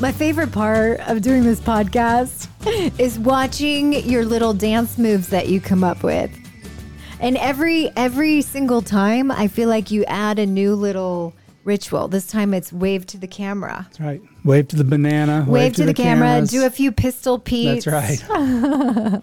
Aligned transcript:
My 0.00 0.12
favorite 0.12 0.50
part 0.50 1.00
of 1.00 1.20
doing 1.20 1.44
this 1.44 1.60
podcast 1.60 2.48
is 2.98 3.18
watching 3.18 3.92
your 4.08 4.24
little 4.24 4.54
dance 4.54 4.96
moves 4.96 5.28
that 5.28 5.48
you 5.48 5.60
come 5.60 5.84
up 5.84 6.02
with. 6.02 6.30
And 7.20 7.36
every 7.36 7.90
every 7.96 8.40
single 8.40 8.80
time 8.80 9.30
I 9.30 9.46
feel 9.46 9.68
like 9.68 9.90
you 9.90 10.06
add 10.06 10.38
a 10.38 10.46
new 10.46 10.74
little 10.74 11.34
ritual. 11.64 12.08
This 12.08 12.26
time 12.28 12.54
it's 12.54 12.72
wave 12.72 13.04
to 13.08 13.18
the 13.18 13.26
camera. 13.26 13.84
That's 13.90 14.00
right. 14.00 14.22
Wave 14.42 14.68
to 14.68 14.76
the 14.76 14.84
banana. 14.84 15.44
Wave, 15.46 15.74
to, 15.74 15.84
the, 15.84 15.92
camera. 15.92 16.28
cameras. 16.28 16.50
Do 16.50 16.64
a 16.64 16.70
few 16.70 16.92
pistol 16.92 17.38
peeps. 17.38 17.84
That's 17.84 18.20
right. 18.30 19.22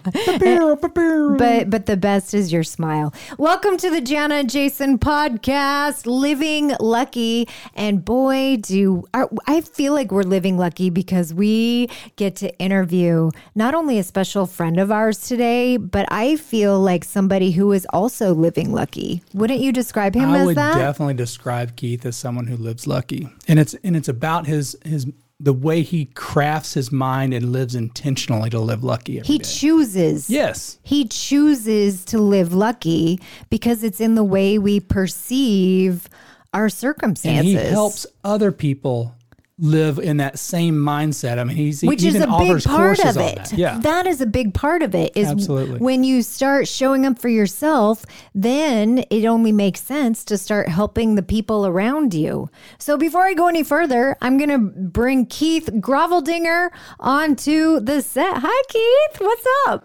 But 1.38 1.70
but 1.70 1.86
the 1.86 1.96
best 1.96 2.34
is 2.34 2.52
your 2.52 2.62
smile. 2.62 3.12
Welcome 3.36 3.76
to 3.78 3.90
the 3.90 4.00
Jana 4.00 4.36
and 4.36 4.50
Jason 4.50 4.98
podcast, 4.98 6.06
Living 6.06 6.72
Lucky. 6.80 7.48
And 7.74 8.04
boy, 8.04 8.58
do 8.60 9.04
our, 9.12 9.28
I 9.46 9.60
feel 9.60 9.92
like 9.92 10.12
we're 10.12 10.22
living 10.22 10.56
lucky 10.56 10.90
because 10.90 11.34
we 11.34 11.88
get 12.16 12.36
to 12.36 12.56
interview 12.58 13.30
not 13.54 13.74
only 13.74 13.98
a 13.98 14.04
special 14.04 14.46
friend 14.46 14.78
of 14.78 14.90
ours 14.92 15.20
today, 15.20 15.76
but 15.76 16.06
I 16.10 16.36
feel 16.36 16.80
like 16.80 17.04
somebody 17.04 17.50
who 17.50 17.72
is 17.72 17.86
also 17.92 18.34
living 18.34 18.72
lucky. 18.72 19.22
Wouldn't 19.34 19.60
you 19.60 19.72
describe 19.72 20.14
him 20.14 20.30
I 20.30 20.40
as 20.40 20.46
would 20.46 20.56
that? 20.56 20.74
definitely 20.74 21.14
describe 21.14 21.76
Keith 21.76 22.06
as 22.06 22.16
someone 22.16 22.46
who 22.46 22.56
lives 22.56 22.86
lucky, 22.86 23.28
and 23.48 23.58
it's 23.58 23.74
and 23.82 23.96
it's 23.96 24.08
about 24.08 24.46
his 24.46 24.76
his 24.84 25.07
the 25.40 25.52
way 25.52 25.82
he 25.82 26.06
crafts 26.06 26.74
his 26.74 26.90
mind 26.90 27.32
and 27.32 27.52
lives 27.52 27.74
intentionally 27.76 28.50
to 28.50 28.58
live 28.58 28.82
lucky. 28.82 29.20
he 29.20 29.38
day. 29.38 29.44
chooses. 29.44 30.28
yes, 30.28 30.78
He 30.82 31.06
chooses 31.06 32.04
to 32.06 32.18
live 32.18 32.52
lucky 32.52 33.20
because 33.50 33.84
it's 33.84 34.00
in 34.00 34.16
the 34.16 34.24
way 34.24 34.58
we 34.58 34.80
perceive 34.80 36.08
our 36.52 36.68
circumstances. 36.68 37.54
and 37.54 37.64
he 37.66 37.70
helps 37.72 38.06
other 38.24 38.50
people 38.50 39.14
live 39.58 39.98
in 39.98 40.18
that 40.18 40.38
same 40.38 40.74
mindset. 40.76 41.38
I 41.38 41.44
mean, 41.44 41.56
he's 41.56 41.80
he 41.80 41.88
which 41.88 42.02
is 42.02 42.14
even 42.14 42.28
a 42.28 42.38
big 42.38 42.50
offers 42.50 42.66
part 42.66 43.04
of 43.04 43.16
it. 43.16 43.36
that. 43.36 43.52
Yeah, 43.52 43.78
that 43.80 44.06
is 44.06 44.20
a 44.20 44.26
big 44.26 44.54
part 44.54 44.82
of 44.82 44.94
it. 44.94 45.16
Is 45.16 45.28
Absolutely. 45.28 45.78
when 45.80 46.04
you 46.04 46.22
start 46.22 46.68
showing 46.68 47.04
up 47.04 47.18
for 47.18 47.28
yourself, 47.28 48.04
then 48.34 49.04
it 49.10 49.24
only 49.24 49.52
makes 49.52 49.82
sense 49.82 50.24
to 50.26 50.38
start 50.38 50.68
helping 50.68 51.16
the 51.16 51.22
people 51.22 51.66
around 51.66 52.14
you. 52.14 52.48
So 52.78 52.96
before 52.96 53.24
I 53.24 53.34
go 53.34 53.48
any 53.48 53.62
further, 53.62 54.16
I'm 54.20 54.38
gonna 54.38 54.58
bring 54.58 55.26
Keith 55.26 55.68
Groveldinger 55.74 56.70
onto 57.00 57.80
the 57.80 58.00
set. 58.02 58.38
Hi, 58.38 58.62
Keith. 58.68 59.20
What's 59.20 59.46
up? 59.66 59.84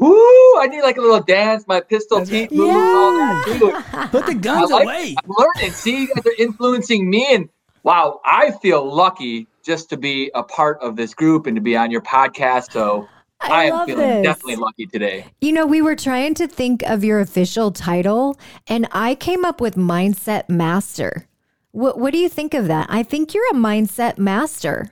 Ooh, 0.00 0.56
I 0.60 0.68
need 0.68 0.82
like 0.82 0.96
a 0.96 1.00
little 1.00 1.20
dance, 1.20 1.66
my 1.66 1.80
pistol 1.80 2.24
teeth 2.24 2.52
move, 2.52 2.68
and 2.68 2.76
all 2.78 3.12
that. 3.12 3.58
Dude, 3.58 4.10
put 4.12 4.26
the 4.26 4.32
I 4.32 4.34
guns 4.34 4.70
like 4.70 4.84
away. 4.84 5.16
I'm 5.24 5.30
learning. 5.36 5.72
See, 5.72 6.02
you 6.02 6.14
guys 6.14 6.24
are 6.24 6.34
influencing 6.38 7.10
me, 7.10 7.26
and 7.34 7.48
wow, 7.82 8.20
I 8.24 8.52
feel 8.62 8.84
lucky 8.84 9.46
just 9.64 9.90
to 9.90 9.96
be 9.96 10.30
a 10.34 10.42
part 10.42 10.78
of 10.80 10.96
this 10.96 11.14
group 11.14 11.46
and 11.46 11.56
to 11.56 11.60
be 11.60 11.76
on 11.76 11.90
your 11.90 12.00
podcast. 12.02 12.72
So 12.72 13.08
I 13.40 13.66
am 13.66 13.86
feeling 13.86 14.08
this. 14.08 14.24
definitely 14.24 14.56
lucky 14.56 14.86
today. 14.86 15.26
You 15.40 15.52
know, 15.52 15.66
we 15.66 15.82
were 15.82 15.96
trying 15.96 16.34
to 16.34 16.46
think 16.46 16.82
of 16.82 17.04
your 17.04 17.20
official 17.20 17.70
title, 17.70 18.38
and 18.66 18.88
I 18.92 19.14
came 19.14 19.44
up 19.44 19.60
with 19.60 19.76
Mindset 19.76 20.48
Master. 20.48 21.26
What 21.72 21.98
What 21.98 22.12
do 22.12 22.18
you 22.18 22.28
think 22.28 22.54
of 22.54 22.66
that? 22.68 22.86
I 22.90 23.02
think 23.02 23.34
you're 23.34 23.50
a 23.50 23.54
mindset 23.54 24.18
master. 24.18 24.90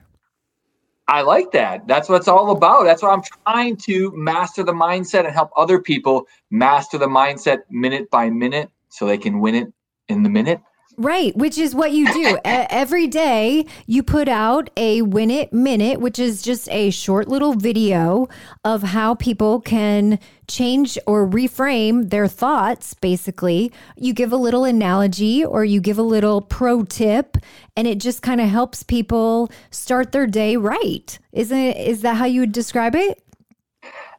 I 1.09 1.21
like 1.21 1.51
that. 1.51 1.87
That's 1.87 2.09
what 2.09 2.17
it's 2.17 2.27
all 2.27 2.51
about. 2.51 2.83
That's 2.83 3.01
why 3.01 3.11
I'm 3.11 3.23
trying 3.45 3.77
to 3.77 4.11
master 4.13 4.61
the 4.61 4.73
mindset 4.73 5.25
and 5.25 5.33
help 5.33 5.51
other 5.55 5.79
people 5.81 6.27
master 6.51 6.97
the 6.97 7.07
mindset 7.07 7.59
minute 7.69 8.09
by 8.09 8.29
minute 8.29 8.69
so 8.89 9.05
they 9.05 9.17
can 9.17 9.39
win 9.39 9.55
it 9.55 9.71
in 10.09 10.23
the 10.23 10.29
minute. 10.29 10.59
Right, 10.99 11.37
which 11.37 11.59
is 11.59 11.75
what 11.75 11.91
you 11.91 12.11
do. 12.11 12.39
Every 12.43 13.05
day 13.05 13.67
you 13.85 14.01
put 14.01 14.27
out 14.27 14.71
a 14.75 15.03
Win 15.03 15.29
It 15.29 15.53
Minute, 15.53 15.99
which 15.99 16.17
is 16.17 16.41
just 16.41 16.67
a 16.71 16.89
short 16.89 17.27
little 17.27 17.53
video 17.53 18.27
of 18.65 18.81
how 18.81 19.13
people 19.13 19.61
can 19.61 20.17
change 20.47 20.97
or 21.05 21.27
reframe 21.27 22.09
their 22.09 22.27
thoughts, 22.27 22.95
basically. 22.95 23.71
You 23.95 24.11
give 24.11 24.31
a 24.31 24.37
little 24.37 24.63
analogy 24.63 25.45
or 25.45 25.63
you 25.63 25.81
give 25.81 25.99
a 25.99 26.03
little 26.03 26.41
pro 26.41 26.83
tip, 26.83 27.37
and 27.75 27.85
it 27.87 27.99
just 27.99 28.23
kind 28.23 28.41
of 28.41 28.49
helps 28.49 28.81
people 28.81 29.51
start 29.69 30.11
their 30.11 30.25
day 30.25 30.57
right. 30.57 31.19
Isn't 31.31 31.59
it? 31.59 31.77
Is 31.77 32.01
that 32.01 32.15
how 32.15 32.25
you 32.25 32.39
would 32.39 32.51
describe 32.51 32.95
it? 32.95 33.21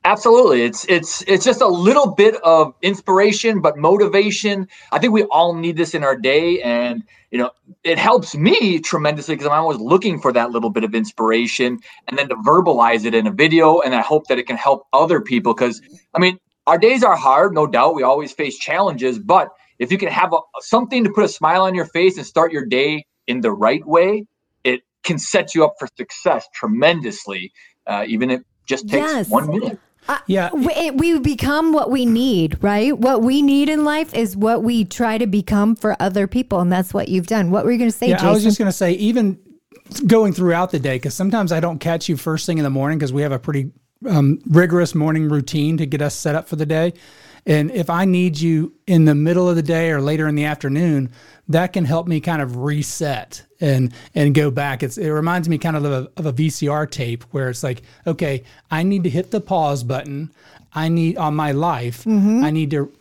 Absolutely. 0.04 0.62
It's 0.62 0.84
it's 0.88 1.22
it's 1.26 1.44
just 1.44 1.60
a 1.60 1.66
little 1.66 2.12
bit 2.14 2.36
of 2.42 2.72
inspiration 2.82 3.60
but 3.60 3.76
motivation. 3.76 4.68
I 4.92 4.98
think 4.98 5.12
we 5.12 5.24
all 5.24 5.54
need 5.54 5.76
this 5.76 5.94
in 5.94 6.04
our 6.04 6.16
day 6.16 6.62
and 6.62 7.02
you 7.30 7.38
know, 7.38 7.50
it 7.84 7.98
helps 7.98 8.34
me 8.34 8.78
tremendously 8.78 9.34
because 9.34 9.48
I'm 9.48 9.60
always 9.60 9.78
looking 9.78 10.18
for 10.20 10.32
that 10.32 10.50
little 10.50 10.70
bit 10.70 10.84
of 10.84 10.94
inspiration 10.94 11.78
and 12.06 12.18
then 12.18 12.28
to 12.30 12.36
verbalize 12.36 13.04
it 13.04 13.14
in 13.14 13.26
a 13.26 13.32
video 13.32 13.80
and 13.80 13.94
I 13.94 14.00
hope 14.00 14.28
that 14.28 14.38
it 14.38 14.46
can 14.46 14.56
help 14.56 14.86
other 14.92 15.20
people 15.20 15.52
cuz 15.54 15.82
I 16.14 16.20
mean, 16.20 16.38
our 16.66 16.78
days 16.78 17.02
are 17.02 17.16
hard, 17.16 17.52
no 17.52 17.66
doubt. 17.66 17.94
We 17.94 18.02
always 18.02 18.32
face 18.32 18.56
challenges, 18.56 19.18
but 19.18 19.50
if 19.78 19.92
you 19.92 19.98
can 19.98 20.08
have 20.08 20.32
a, 20.32 20.38
something 20.60 21.04
to 21.04 21.10
put 21.10 21.24
a 21.24 21.28
smile 21.28 21.62
on 21.62 21.74
your 21.74 21.86
face 21.86 22.16
and 22.16 22.26
start 22.26 22.52
your 22.52 22.64
day 22.64 23.04
in 23.26 23.40
the 23.42 23.52
right 23.52 23.86
way, 23.86 24.24
it 24.64 24.82
can 25.02 25.18
set 25.18 25.54
you 25.54 25.64
up 25.64 25.74
for 25.78 25.88
success 25.96 26.46
tremendously. 26.54 27.52
Uh, 27.86 28.04
even 28.06 28.30
if 28.30 28.40
it 28.40 28.46
just 28.66 28.88
takes 28.88 29.16
Yes. 29.16 29.28
one 29.28 29.48
minute. 29.48 29.80
Yeah, 30.26 30.50
We, 30.52 30.90
we 30.90 31.18
become 31.18 31.72
what 31.72 31.90
we 31.90 32.06
need, 32.06 32.62
right? 32.62 32.96
What 32.96 33.22
we 33.22 33.42
need 33.42 33.68
in 33.68 33.84
life 33.84 34.14
is 34.14 34.36
what 34.36 34.62
we 34.62 34.84
try 34.84 35.18
to 35.18 35.26
become 35.26 35.76
for 35.76 35.96
other 36.00 36.26
people, 36.26 36.60
and 36.60 36.72
that's 36.72 36.94
what 36.94 37.08
you've 37.08 37.26
done. 37.26 37.50
What 37.50 37.64
were 37.64 37.72
you 37.72 37.78
going 37.78 37.90
to 37.90 37.96
say, 37.96 38.08
Yeah, 38.08 38.16
Jason? 38.16 38.28
I 38.28 38.32
was 38.32 38.42
just 38.42 38.58
going 38.58 38.68
to 38.68 38.72
say, 38.72 38.92
even 38.92 39.38
going 40.06 40.32
throughout 40.32 40.70
the 40.70 40.78
day, 40.78 40.96
because 40.96 41.14
sometimes 41.14 41.52
I 41.52 41.60
don't 41.60 41.78
catch 41.78 42.08
you 42.08 42.16
first 42.16 42.46
thing 42.46 42.58
in 42.58 42.64
the 42.64 42.70
morning 42.70 42.98
because 42.98 43.12
we 43.12 43.22
have 43.22 43.32
a 43.32 43.38
pretty 43.38 43.70
um, 44.08 44.40
rigorous 44.46 44.94
morning 44.94 45.28
routine 45.28 45.76
to 45.78 45.86
get 45.86 46.02
us 46.02 46.14
set 46.14 46.34
up 46.34 46.48
for 46.48 46.56
the 46.56 46.66
day. 46.66 46.92
And 47.48 47.70
if 47.70 47.88
I 47.88 48.04
need 48.04 48.38
you 48.38 48.74
in 48.86 49.06
the 49.06 49.14
middle 49.14 49.48
of 49.48 49.56
the 49.56 49.62
day 49.62 49.90
or 49.90 50.02
later 50.02 50.28
in 50.28 50.34
the 50.34 50.44
afternoon, 50.44 51.10
that 51.48 51.72
can 51.72 51.86
help 51.86 52.06
me 52.06 52.20
kind 52.20 52.42
of 52.42 52.58
reset 52.58 53.42
and 53.58 53.94
and 54.14 54.34
go 54.34 54.50
back. 54.50 54.82
It's, 54.82 54.98
it 54.98 55.08
reminds 55.08 55.48
me 55.48 55.56
kind 55.56 55.74
of 55.74 55.84
a, 55.86 56.10
of 56.18 56.26
a 56.26 56.32
VCR 56.32 56.88
tape 56.90 57.24
where 57.30 57.48
it's 57.48 57.62
like, 57.62 57.82
okay, 58.06 58.44
I 58.70 58.82
need 58.82 59.02
to 59.04 59.10
hit 59.10 59.30
the 59.30 59.40
pause 59.40 59.82
button. 59.82 60.30
I 60.74 60.90
need 60.90 61.16
on 61.16 61.34
my 61.34 61.52
life. 61.52 62.04
Mm-hmm. 62.04 62.44
I 62.44 62.50
need 62.50 62.70
to 62.72 62.92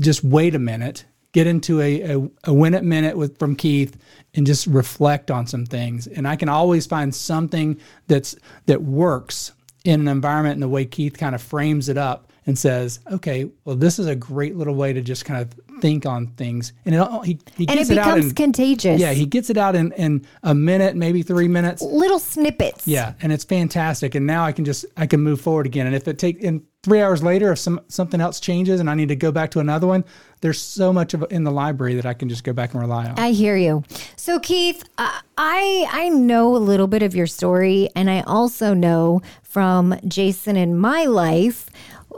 just 0.00 0.24
wait 0.24 0.54
a 0.54 0.58
minute, 0.58 1.04
get 1.32 1.46
into 1.46 1.82
a, 1.82 2.00
a, 2.16 2.30
a 2.44 2.54
win 2.54 2.72
it 2.72 2.84
minute 2.84 3.18
with 3.18 3.38
from 3.38 3.54
Keith 3.54 3.98
and 4.32 4.46
just 4.46 4.66
reflect 4.66 5.30
on 5.30 5.46
some 5.46 5.66
things. 5.66 6.06
And 6.06 6.26
I 6.26 6.36
can 6.36 6.48
always 6.48 6.86
find 6.86 7.14
something 7.14 7.78
that's 8.06 8.34
that 8.64 8.82
works 8.82 9.52
in 9.84 10.00
an 10.00 10.08
environment 10.08 10.54
and 10.54 10.62
the 10.62 10.68
way 10.68 10.86
Keith 10.86 11.18
kind 11.18 11.34
of 11.34 11.42
frames 11.42 11.90
it 11.90 11.98
up 11.98 12.30
and 12.46 12.58
says, 12.58 13.00
okay, 13.10 13.50
well, 13.64 13.76
this 13.76 13.98
is 13.98 14.06
a 14.06 14.14
great 14.14 14.56
little 14.56 14.74
way 14.74 14.92
to 14.92 15.00
just 15.00 15.24
kind 15.24 15.40
of 15.40 15.80
think 15.80 16.06
on 16.06 16.26
things. 16.28 16.72
And 16.84 16.94
it, 16.94 17.08
he, 17.24 17.38
he 17.56 17.66
and 17.68 17.78
gets 17.78 17.90
it 17.90 17.94
it, 17.94 17.98
out 17.98 18.14
becomes 18.14 18.30
in, 18.30 18.34
contagious. 18.34 19.00
yeah, 19.00 19.12
he 19.12 19.26
gets 19.26 19.50
it 19.50 19.56
out 19.56 19.74
in, 19.74 19.92
in 19.92 20.26
a 20.42 20.54
minute, 20.54 20.94
maybe 20.96 21.22
three 21.22 21.48
minutes. 21.48 21.82
little 21.82 22.18
snippets. 22.18 22.86
Yeah, 22.86 23.14
and 23.20 23.32
it's 23.32 23.44
fantastic. 23.44 24.14
And 24.14 24.26
now 24.26 24.44
I 24.44 24.52
can 24.52 24.64
just 24.64 24.84
I 24.96 25.06
can 25.06 25.20
move 25.20 25.40
forward 25.40 25.66
again. 25.66 25.86
And 25.86 25.96
if 25.96 26.06
it 26.06 26.18
take 26.18 26.38
in 26.38 26.62
three 26.82 27.00
hours 27.00 27.22
later, 27.22 27.52
if 27.52 27.58
some 27.58 27.80
something 27.88 28.20
else 28.20 28.40
changes 28.40 28.78
and 28.78 28.90
I 28.90 28.94
need 28.94 29.08
to 29.08 29.16
go 29.16 29.32
back 29.32 29.50
to 29.52 29.60
another 29.60 29.86
one, 29.86 30.04
there's 30.42 30.60
so 30.60 30.92
much 30.92 31.14
of 31.14 31.24
in 31.30 31.44
the 31.44 31.50
library 31.50 31.94
that 31.94 32.06
I 32.06 32.14
can 32.14 32.28
just 32.28 32.44
go 32.44 32.52
back 32.52 32.72
and 32.74 32.80
rely 32.82 33.06
on. 33.06 33.18
I 33.18 33.30
hear 33.30 33.56
you. 33.56 33.82
So 34.16 34.38
Keith, 34.38 34.84
uh, 34.98 35.20
I 35.38 35.86
I 35.90 36.08
know 36.10 36.54
a 36.54 36.58
little 36.58 36.86
bit 36.86 37.02
of 37.02 37.14
your 37.14 37.26
story, 37.26 37.88
and 37.96 38.10
I 38.10 38.20
also 38.22 38.74
know 38.74 39.22
from 39.42 39.98
Jason 40.06 40.56
in 40.56 40.76
my 40.76 41.04
life. 41.06 41.70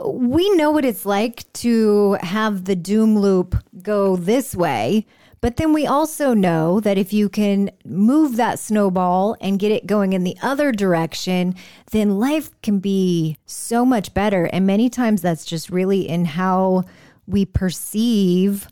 We 0.05 0.49
know 0.51 0.71
what 0.71 0.85
it's 0.85 1.05
like 1.05 1.51
to 1.53 2.17
have 2.21 2.65
the 2.65 2.75
doom 2.75 3.17
loop 3.17 3.55
go 3.81 4.15
this 4.15 4.55
way, 4.55 5.05
but 5.41 5.57
then 5.57 5.73
we 5.73 5.85
also 5.85 6.33
know 6.33 6.79
that 6.79 6.97
if 6.97 7.13
you 7.13 7.29
can 7.29 7.69
move 7.85 8.35
that 8.37 8.59
snowball 8.59 9.35
and 9.39 9.59
get 9.59 9.71
it 9.71 9.87
going 9.87 10.13
in 10.13 10.23
the 10.23 10.37
other 10.41 10.71
direction, 10.71 11.55
then 11.91 12.19
life 12.19 12.49
can 12.61 12.79
be 12.79 13.37
so 13.45 13.85
much 13.85 14.13
better. 14.13 14.45
And 14.45 14.65
many 14.65 14.89
times 14.89 15.21
that's 15.21 15.45
just 15.45 15.69
really 15.69 16.07
in 16.07 16.25
how 16.25 16.83
we 17.27 17.45
perceive 17.45 18.67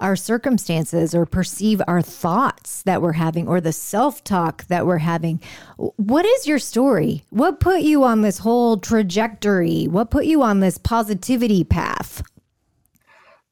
our 0.00 0.16
circumstances 0.16 1.14
or 1.14 1.26
perceive 1.26 1.80
our 1.86 2.02
thoughts 2.02 2.82
that 2.82 3.02
we're 3.02 3.12
having 3.12 3.46
or 3.46 3.60
the 3.60 3.72
self 3.72 4.24
talk 4.24 4.66
that 4.66 4.86
we're 4.86 4.98
having. 4.98 5.40
What 5.76 6.26
is 6.26 6.46
your 6.46 6.58
story? 6.58 7.24
What 7.30 7.60
put 7.60 7.82
you 7.82 8.04
on 8.04 8.22
this 8.22 8.38
whole 8.38 8.78
trajectory? 8.78 9.86
What 9.86 10.10
put 10.10 10.26
you 10.26 10.42
on 10.42 10.60
this 10.60 10.78
positivity 10.78 11.64
path? 11.64 12.22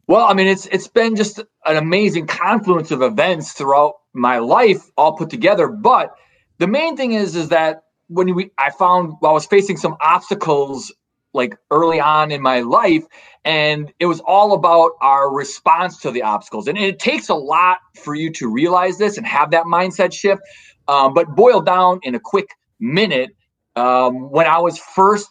Well, 0.06 0.26
I 0.26 0.32
mean, 0.32 0.46
it's 0.46 0.66
it's 0.66 0.88
been 0.88 1.16
just 1.16 1.38
an 1.66 1.76
amazing 1.76 2.26
confluence 2.26 2.90
of 2.90 3.02
events 3.02 3.52
throughout 3.52 3.94
my 4.14 4.38
life, 4.38 4.90
all 4.96 5.12
put 5.12 5.28
together. 5.28 5.68
But 5.68 6.14
the 6.56 6.66
main 6.66 6.96
thing 6.96 7.12
is, 7.12 7.36
is 7.36 7.50
that 7.50 7.82
when 8.08 8.34
we 8.34 8.50
I 8.58 8.70
found 8.70 9.14
while 9.20 9.32
I 9.32 9.34
was 9.34 9.46
facing 9.46 9.76
some 9.76 9.96
obstacles 10.00 10.92
like 11.34 11.56
early 11.70 12.00
on 12.00 12.30
in 12.30 12.40
my 12.42 12.60
life 12.60 13.04
and 13.44 13.92
it 14.00 14.06
was 14.06 14.20
all 14.20 14.54
about 14.54 14.92
our 15.00 15.32
response 15.32 15.98
to 15.98 16.10
the 16.10 16.22
obstacles. 16.22 16.68
And 16.68 16.76
it 16.76 16.98
takes 16.98 17.28
a 17.28 17.34
lot 17.34 17.78
for 18.02 18.14
you 18.14 18.32
to 18.32 18.50
realize 18.50 18.98
this 18.98 19.16
and 19.18 19.26
have 19.26 19.50
that 19.50 19.64
mindset 19.64 20.12
shift 20.12 20.42
um, 20.88 21.14
but 21.14 21.28
boil 21.36 21.60
down 21.60 22.00
in 22.02 22.14
a 22.14 22.20
quick 22.20 22.48
minute 22.80 23.30
um, 23.76 24.30
when 24.30 24.46
i 24.46 24.58
was 24.58 24.78
first 24.78 25.28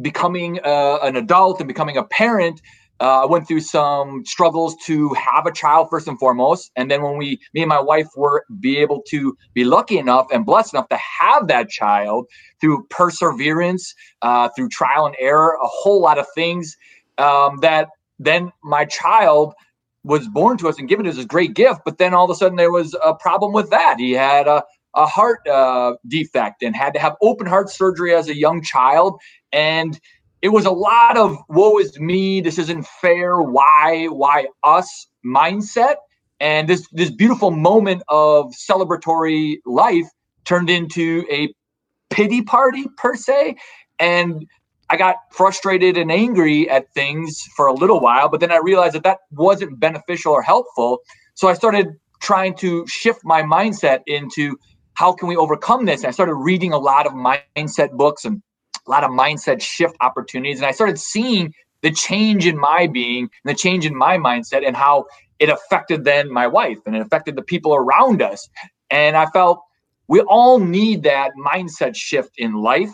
becoming 0.00 0.58
uh, 0.64 0.98
an 1.02 1.16
adult 1.16 1.60
and 1.60 1.68
becoming 1.68 1.96
a 1.96 2.04
parent 2.04 2.60
uh, 3.00 3.22
I 3.22 3.26
went 3.26 3.48
through 3.48 3.60
some 3.60 4.24
struggles 4.26 4.76
to 4.84 5.14
have 5.14 5.46
a 5.46 5.52
child 5.52 5.88
first 5.90 6.06
and 6.06 6.18
foremost, 6.18 6.70
and 6.76 6.90
then 6.90 7.02
when 7.02 7.16
we, 7.16 7.40
me 7.54 7.62
and 7.62 7.68
my 7.68 7.80
wife, 7.80 8.08
were 8.16 8.44
be 8.60 8.76
able 8.78 9.02
to 9.08 9.36
be 9.54 9.64
lucky 9.64 9.98
enough 9.98 10.26
and 10.32 10.44
blessed 10.44 10.74
enough 10.74 10.88
to 10.90 10.98
have 10.98 11.48
that 11.48 11.70
child 11.70 12.26
through 12.60 12.84
perseverance, 12.90 13.94
uh, 14.22 14.48
through 14.54 14.68
trial 14.68 15.06
and 15.06 15.16
error, 15.18 15.56
a 15.62 15.66
whole 15.66 16.00
lot 16.00 16.18
of 16.18 16.26
things 16.34 16.76
um, 17.18 17.58
that 17.62 17.88
then 18.18 18.52
my 18.62 18.84
child 18.84 19.54
was 20.04 20.28
born 20.28 20.58
to 20.58 20.68
us 20.68 20.78
and 20.78 20.88
given 20.88 21.06
us 21.06 21.16
as 21.16 21.24
a 21.24 21.28
great 21.28 21.54
gift. 21.54 21.80
But 21.84 21.98
then 21.98 22.14
all 22.14 22.24
of 22.24 22.30
a 22.30 22.34
sudden 22.34 22.56
there 22.56 22.72
was 22.72 22.94
a 23.04 23.14
problem 23.14 23.52
with 23.52 23.70
that. 23.70 23.96
He 23.98 24.12
had 24.12 24.46
a 24.46 24.62
a 24.94 25.06
heart 25.06 25.46
uh, 25.46 25.94
defect 26.08 26.62
and 26.62 26.74
had 26.74 26.92
to 26.94 26.98
have 26.98 27.14
open 27.22 27.46
heart 27.46 27.70
surgery 27.70 28.14
as 28.14 28.28
a 28.28 28.36
young 28.36 28.62
child 28.62 29.20
and 29.52 30.00
it 30.42 30.48
was 30.48 30.64
a 30.64 30.70
lot 30.70 31.16
of 31.16 31.36
woe 31.48 31.78
is 31.78 31.98
me 31.98 32.40
this 32.40 32.58
isn't 32.58 32.86
fair 32.86 33.40
why 33.40 34.06
why 34.06 34.46
us 34.62 35.06
mindset. 35.24 35.96
And 36.40 36.68
this 36.68 36.86
this 36.92 37.10
beautiful 37.10 37.50
moment 37.50 38.02
of 38.08 38.52
celebratory 38.52 39.58
life 39.66 40.06
turned 40.44 40.70
into 40.70 41.24
a 41.30 41.52
pity 42.08 42.42
party 42.42 42.86
per 42.96 43.14
se. 43.14 43.56
And 43.98 44.46
i 44.88 44.96
got 44.96 45.16
frustrated 45.30 45.96
and 45.96 46.10
angry 46.10 46.68
at 46.68 46.92
things 46.94 47.46
for 47.54 47.68
a 47.68 47.72
little 47.72 48.00
while 48.00 48.28
but 48.28 48.40
then 48.40 48.50
i 48.50 48.56
realized 48.56 48.92
that 48.96 49.04
that 49.04 49.18
wasn't 49.30 49.78
beneficial 49.78 50.32
or 50.32 50.42
helpful. 50.42 50.98
So 51.34 51.48
i 51.48 51.54
started 51.54 51.88
trying 52.20 52.54
to 52.56 52.86
shift 52.86 53.20
my 53.24 53.42
mindset 53.42 54.00
into 54.06 54.56
how 54.94 55.12
can 55.12 55.28
we 55.28 55.36
overcome 55.36 55.84
this? 55.84 56.00
And 56.00 56.08
i 56.08 56.12
started 56.12 56.34
reading 56.34 56.72
a 56.72 56.78
lot 56.78 57.06
of 57.06 57.12
mindset 57.12 57.92
books 57.92 58.24
and 58.24 58.42
a 58.86 58.90
lot 58.90 59.04
of 59.04 59.10
mindset 59.10 59.60
shift 59.60 59.96
opportunities. 60.00 60.58
And 60.58 60.66
I 60.66 60.72
started 60.72 60.98
seeing 60.98 61.54
the 61.82 61.90
change 61.90 62.46
in 62.46 62.58
my 62.58 62.86
being 62.86 63.30
and 63.44 63.54
the 63.54 63.54
change 63.54 63.86
in 63.86 63.94
my 63.94 64.18
mindset 64.18 64.66
and 64.66 64.76
how 64.76 65.06
it 65.38 65.48
affected 65.48 66.04
then 66.04 66.30
my 66.30 66.46
wife 66.46 66.78
and 66.86 66.94
it 66.94 67.02
affected 67.02 67.36
the 67.36 67.42
people 67.42 67.74
around 67.74 68.22
us. 68.22 68.48
And 68.90 69.16
I 69.16 69.26
felt 69.26 69.62
we 70.08 70.20
all 70.22 70.58
need 70.58 71.02
that 71.04 71.32
mindset 71.38 71.96
shift 71.96 72.32
in 72.36 72.54
life 72.54 72.92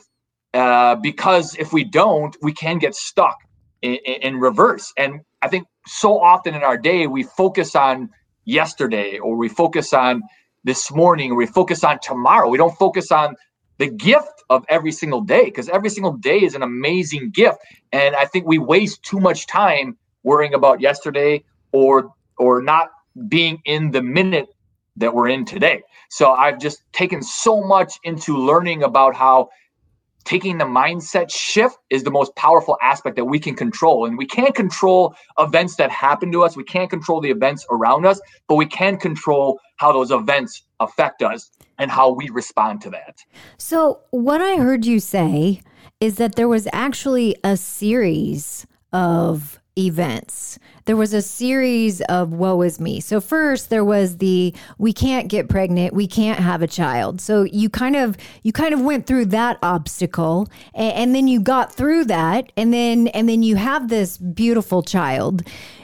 uh, 0.54 0.94
because 0.96 1.56
if 1.56 1.72
we 1.72 1.82
don't, 1.84 2.36
we 2.42 2.52
can 2.52 2.78
get 2.78 2.94
stuck 2.94 3.36
in, 3.82 3.94
in, 4.04 4.14
in 4.22 4.40
reverse. 4.40 4.92
And 4.96 5.20
I 5.42 5.48
think 5.48 5.66
so 5.86 6.20
often 6.20 6.54
in 6.54 6.62
our 6.62 6.78
day, 6.78 7.06
we 7.06 7.24
focus 7.24 7.74
on 7.74 8.10
yesterday 8.44 9.18
or 9.18 9.36
we 9.36 9.48
focus 9.48 9.92
on 9.92 10.22
this 10.64 10.90
morning 10.92 11.32
or 11.32 11.36
we 11.36 11.46
focus 11.46 11.84
on 11.84 11.98
tomorrow. 12.02 12.48
We 12.48 12.58
don't 12.58 12.76
focus 12.76 13.10
on 13.12 13.36
the 13.78 13.88
gift 13.90 14.44
of 14.50 14.64
every 14.68 14.92
single 14.92 15.20
day 15.20 15.46
because 15.46 15.68
every 15.68 15.90
single 15.90 16.12
day 16.12 16.38
is 16.38 16.54
an 16.54 16.62
amazing 16.62 17.30
gift. 17.30 17.58
And 17.92 18.14
i 18.16 18.24
think 18.24 18.46
we 18.46 18.58
waste 18.58 19.02
too 19.02 19.20
much 19.20 19.46
time 19.46 19.96
worrying 20.22 20.54
about 20.54 20.80
yesterday 20.80 21.44
or 21.72 22.10
or 22.38 22.62
not 22.62 22.90
being 23.28 23.60
in 23.64 23.90
the 23.90 24.02
minute 24.02 24.48
that 24.96 25.14
we're 25.14 25.28
in 25.28 25.44
today. 25.44 25.82
So 26.10 26.32
i've 26.32 26.58
just 26.58 26.82
taken 26.92 27.22
so 27.22 27.62
much 27.62 27.98
into 28.04 28.36
learning 28.36 28.82
about 28.82 29.14
how 29.14 29.48
taking 30.26 30.58
the 30.58 30.64
mindset 30.64 31.30
shift 31.30 31.78
is 31.88 32.02
the 32.02 32.10
most 32.10 32.34
powerful 32.36 32.76
aspect 32.82 33.16
that 33.16 33.24
we 33.24 33.38
can 33.38 33.54
control 33.54 34.04
and 34.04 34.18
we 34.18 34.26
can't 34.26 34.54
control 34.54 35.14
events 35.38 35.76
that 35.76 35.90
happen 35.90 36.30
to 36.32 36.42
us 36.42 36.56
we 36.56 36.64
can't 36.64 36.90
control 36.90 37.20
the 37.20 37.30
events 37.30 37.64
around 37.70 38.04
us 38.04 38.20
but 38.48 38.56
we 38.56 38.66
can 38.66 38.98
control 38.98 39.58
how 39.76 39.92
those 39.92 40.10
events 40.10 40.62
affect 40.80 41.22
us 41.22 41.50
and 41.78 41.90
how 41.90 42.10
we 42.10 42.30
respond 42.30 42.80
to 42.82 42.90
that. 42.90 43.24
So, 43.58 44.00
what 44.10 44.40
I 44.40 44.56
heard 44.56 44.84
you 44.84 45.00
say 45.00 45.60
is 46.00 46.16
that 46.16 46.34
there 46.36 46.48
was 46.48 46.68
actually 46.72 47.36
a 47.44 47.56
series 47.56 48.66
of 48.92 49.60
events. 49.78 50.58
There 50.86 50.96
was 50.96 51.12
a 51.12 51.22
series 51.22 52.00
of 52.02 52.32
woe 52.32 52.62
is 52.62 52.80
me. 52.80 53.00
So 53.00 53.20
first 53.20 53.70
there 53.70 53.84
was 53.84 54.18
the 54.18 54.54
we 54.78 54.92
can't 54.92 55.28
get 55.28 55.48
pregnant, 55.48 55.92
we 55.92 56.06
can't 56.06 56.38
have 56.38 56.62
a 56.62 56.66
child. 56.66 57.20
So 57.20 57.42
you 57.42 57.68
kind 57.68 57.96
of 57.96 58.16
you 58.42 58.52
kind 58.52 58.72
of 58.72 58.80
went 58.80 59.06
through 59.06 59.26
that 59.26 59.58
obstacle 59.62 60.48
and, 60.74 60.92
and 60.94 61.14
then 61.14 61.28
you 61.28 61.40
got 61.40 61.74
through 61.74 62.04
that 62.04 62.52
and 62.56 62.72
then 62.72 63.08
and 63.08 63.28
then 63.28 63.42
you 63.42 63.56
have 63.56 63.88
this 63.88 64.16
beautiful 64.16 64.82
child 64.82 65.42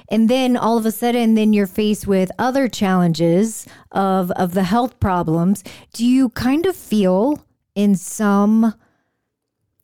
and 0.08 0.28
then 0.28 0.56
all 0.56 0.78
of 0.78 0.86
a 0.86 0.92
sudden 0.92 1.34
then 1.34 1.52
you're 1.52 1.66
faced 1.66 2.06
with 2.06 2.30
other 2.38 2.68
challenges 2.68 3.66
of 3.90 4.30
of 4.32 4.54
the 4.54 4.64
health 4.64 4.98
problems 5.00 5.64
do 5.92 6.06
you 6.06 6.28
kind 6.30 6.66
of 6.66 6.76
feel 6.76 7.44
in 7.74 7.94
some 7.94 8.74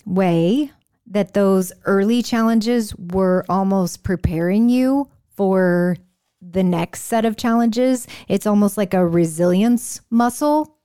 way 0.04 0.70
that 1.10 1.34
those 1.34 1.72
early 1.84 2.22
challenges 2.22 2.94
were 2.96 3.44
almost 3.48 4.02
preparing 4.02 4.68
you 4.68 5.08
for 5.34 5.96
the 6.40 6.62
next 6.62 7.02
set 7.02 7.24
of 7.24 7.36
challenges. 7.36 8.06
It's 8.28 8.46
almost 8.46 8.76
like 8.76 8.94
a 8.94 9.06
resilience 9.06 10.00
muscle. 10.10 10.76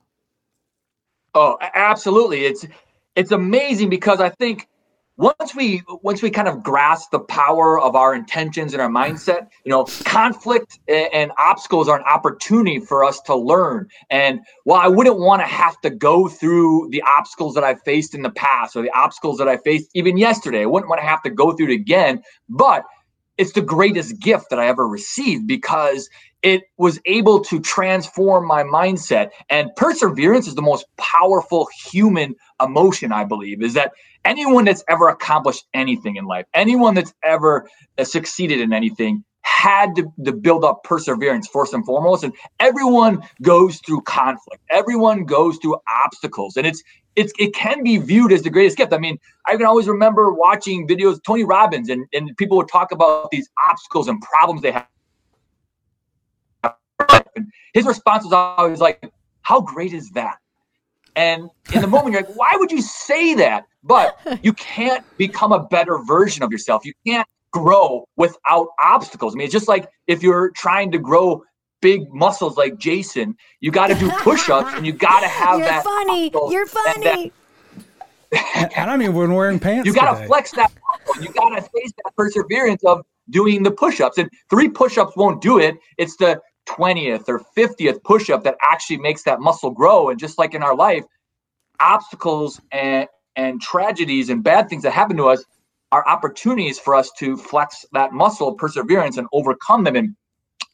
Oh 1.34 1.58
absolutely. 1.60 2.44
It's 2.44 2.66
it's 3.16 3.30
amazing 3.30 3.88
because 3.90 4.20
i 4.20 4.28
think 4.28 4.68
once 5.16 5.54
we 5.54 5.82
once 6.02 6.22
we 6.22 6.30
kind 6.30 6.48
of 6.48 6.62
grasp 6.62 7.10
the 7.10 7.20
power 7.20 7.80
of 7.80 7.94
our 7.94 8.14
intentions 8.14 8.72
and 8.72 8.82
our 8.82 8.88
mindset 8.88 9.48
you 9.64 9.70
know 9.70 9.84
conflict 10.04 10.80
and, 10.88 11.30
obstacles 11.38 11.88
are 11.88 11.98
an 11.98 12.04
opportunity 12.04 12.78
for 12.80 13.04
us 13.04 13.20
to 13.20 13.34
learn. 13.34 13.88
And 14.10 14.40
while 14.64 14.80
i 14.80 14.88
wouldn't 14.88 15.18
want 15.18 15.40
to 15.42 15.46
have 15.46 15.80
to 15.82 15.90
go 15.90 16.28
through 16.28 16.88
the 16.90 17.02
obstacles 17.02 17.54
that 17.54 17.64
i 17.64 17.74
faced 17.74 18.14
in 18.14 18.22
the 18.22 18.30
past 18.30 18.76
or 18.76 18.82
the 18.82 18.96
obstacles 18.96 19.38
that 19.38 19.48
i 19.48 19.56
faced 19.56 19.90
even 19.94 20.16
yesterday 20.16 20.62
i 20.62 20.66
wouldn't 20.66 20.90
want 20.90 21.00
to 21.00 21.06
have 21.06 21.22
to 21.22 21.30
go 21.30 21.52
through 21.52 21.68
it 21.68 21.74
again. 21.74 22.22
But 22.48 22.84
it's 23.36 23.52
the 23.52 23.62
greatest 23.62 24.20
gift 24.20 24.46
that 24.50 24.58
i 24.58 24.66
ever 24.66 24.88
received 24.88 25.46
because 25.46 26.08
it 26.44 26.62
was 26.76 27.00
able 27.06 27.40
to 27.42 27.58
transform 27.58 28.46
my 28.46 28.62
mindset 28.62 29.30
and 29.50 29.74
perseverance 29.76 30.46
is 30.46 30.54
the 30.54 30.62
most 30.62 30.86
powerful 30.98 31.68
human 31.90 32.34
emotion 32.60 33.10
i 33.10 33.24
believe 33.24 33.62
is 33.62 33.74
that 33.74 33.92
anyone 34.24 34.64
that's 34.64 34.84
ever 34.88 35.08
accomplished 35.08 35.64
anything 35.74 36.16
in 36.16 36.24
life, 36.24 36.46
anyone 36.54 36.94
that's 36.94 37.14
ever 37.22 37.68
uh, 37.98 38.04
succeeded 38.04 38.60
in 38.60 38.72
anything 38.72 39.24
had 39.42 39.94
to, 39.94 40.10
to 40.24 40.32
build 40.32 40.64
up 40.64 40.82
perseverance 40.84 41.46
first 41.46 41.74
and 41.74 41.84
foremost. 41.84 42.24
And 42.24 42.32
everyone 42.60 43.22
goes 43.42 43.80
through 43.84 44.00
conflict. 44.02 44.62
Everyone 44.70 45.24
goes 45.24 45.58
through 45.58 45.76
obstacles. 46.04 46.56
And 46.56 46.66
it's 46.66 46.82
it's 47.14 47.32
it 47.38 47.54
can 47.54 47.84
be 47.84 47.98
viewed 47.98 48.32
as 48.32 48.42
the 48.42 48.50
greatest 48.50 48.76
gift. 48.76 48.92
I 48.92 48.98
mean, 48.98 49.18
I 49.46 49.56
can 49.56 49.66
always 49.66 49.86
remember 49.86 50.32
watching 50.32 50.88
videos, 50.88 51.22
Tony 51.24 51.44
Robbins, 51.44 51.88
and, 51.88 52.06
and 52.12 52.36
people 52.38 52.56
would 52.56 52.68
talk 52.68 52.90
about 52.90 53.30
these 53.30 53.48
obstacles 53.70 54.08
and 54.08 54.20
problems 54.20 54.62
they 54.62 54.72
have. 54.72 54.86
And 57.36 57.52
his 57.72 57.86
response 57.86 58.24
was 58.24 58.32
always 58.32 58.80
like, 58.80 59.04
How 59.42 59.60
great 59.60 59.92
is 59.92 60.10
that? 60.10 60.38
And 61.16 61.48
in 61.72 61.80
the 61.80 61.86
moment, 61.86 62.12
you're 62.12 62.22
like, 62.22 62.36
why 62.36 62.54
would 62.56 62.72
you 62.72 62.82
say 62.82 63.34
that? 63.34 63.66
But 63.82 64.18
you 64.42 64.52
can't 64.52 65.04
become 65.16 65.52
a 65.52 65.60
better 65.60 65.98
version 65.98 66.42
of 66.42 66.50
yourself. 66.50 66.84
You 66.84 66.92
can't 67.06 67.28
grow 67.52 68.08
without 68.16 68.68
obstacles. 68.82 69.34
I 69.34 69.38
mean, 69.38 69.44
it's 69.44 69.52
just 69.52 69.68
like 69.68 69.88
if 70.06 70.22
you're 70.22 70.50
trying 70.50 70.90
to 70.92 70.98
grow 70.98 71.44
big 71.80 72.12
muscles 72.12 72.56
like 72.56 72.78
Jason, 72.78 73.36
you 73.60 73.70
got 73.70 73.88
to 73.88 73.94
do 73.94 74.10
push-ups 74.10 74.72
and 74.74 74.86
you 74.86 74.92
got 74.92 75.20
to 75.20 75.28
have 75.28 75.60
that. 75.60 75.66
you're 75.66 75.66
that. 75.66 75.84
Funny. 75.84 76.32
You're 76.50 76.66
funny. 76.66 77.32
And 78.56 78.70
I 78.76 78.86
don't 78.86 78.98
mean 78.98 79.14
when 79.14 79.32
wearing 79.34 79.60
pants. 79.60 79.86
You 79.86 79.94
got 79.94 80.18
to 80.18 80.26
flex 80.26 80.50
that. 80.52 80.72
Muscle. 81.06 81.22
You 81.22 81.32
got 81.32 81.50
to 81.50 81.62
face 81.62 81.92
that 82.04 82.16
perseverance 82.16 82.82
of 82.84 83.04
doing 83.30 83.62
the 83.62 83.70
push-ups. 83.70 84.18
And 84.18 84.28
three 84.50 84.68
push-ups 84.68 85.16
won't 85.16 85.40
do 85.40 85.60
it. 85.60 85.76
It's 85.98 86.16
the 86.16 86.40
20th 86.66 87.28
or 87.28 87.42
50th 87.56 88.02
push 88.02 88.30
up 88.30 88.44
that 88.44 88.56
actually 88.62 88.98
makes 88.98 89.22
that 89.24 89.40
muscle 89.40 89.70
grow. 89.70 90.10
And 90.10 90.18
just 90.18 90.38
like 90.38 90.54
in 90.54 90.62
our 90.62 90.74
life, 90.74 91.04
obstacles 91.80 92.60
and, 92.72 93.08
and 93.36 93.60
tragedies 93.60 94.30
and 94.30 94.42
bad 94.42 94.68
things 94.68 94.82
that 94.84 94.92
happen 94.92 95.16
to 95.16 95.24
us 95.24 95.44
are 95.92 96.06
opportunities 96.08 96.78
for 96.78 96.94
us 96.94 97.10
to 97.18 97.36
flex 97.36 97.84
that 97.92 98.12
muscle 98.12 98.54
perseverance 98.54 99.16
and 99.16 99.28
overcome 99.32 99.84
them. 99.84 99.96
And 99.96 100.16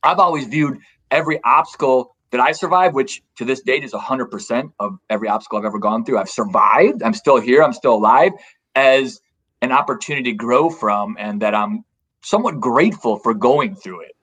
I've 0.03 0.19
always 0.19 0.47
viewed 0.47 0.79
every 1.11 1.41
obstacle 1.45 2.15
that 2.31 2.41
I 2.41 2.53
survived, 2.53 2.95
which 2.95 3.23
to 3.37 3.45
this 3.45 3.61
date 3.61 3.85
is 3.85 3.93
100% 3.93 4.73
of 4.79 4.99
every 5.11 5.29
obstacle 5.29 5.59
I've 5.59 5.65
ever 5.65 5.79
gone 5.79 6.05
through. 6.05 6.19
I've 6.19 6.31
survived. 6.31 7.03
I'm 7.03 7.15
still 7.15 7.41
here. 7.41 7.63
I'm 7.63 7.73
still 7.73 7.95
alive 7.95 8.33
as 8.75 9.21
an 9.63 9.73
opportunity 9.73 10.31
to 10.31 10.37
grow 10.37 10.71
from, 10.71 11.17
and 11.19 11.43
that 11.43 11.55
I'm 11.55 11.85
somewhat 12.23 12.61
grateful 12.61 13.19
for 13.19 13.35
going 13.35 13.75
through 13.75 14.03
it. 14.03 14.17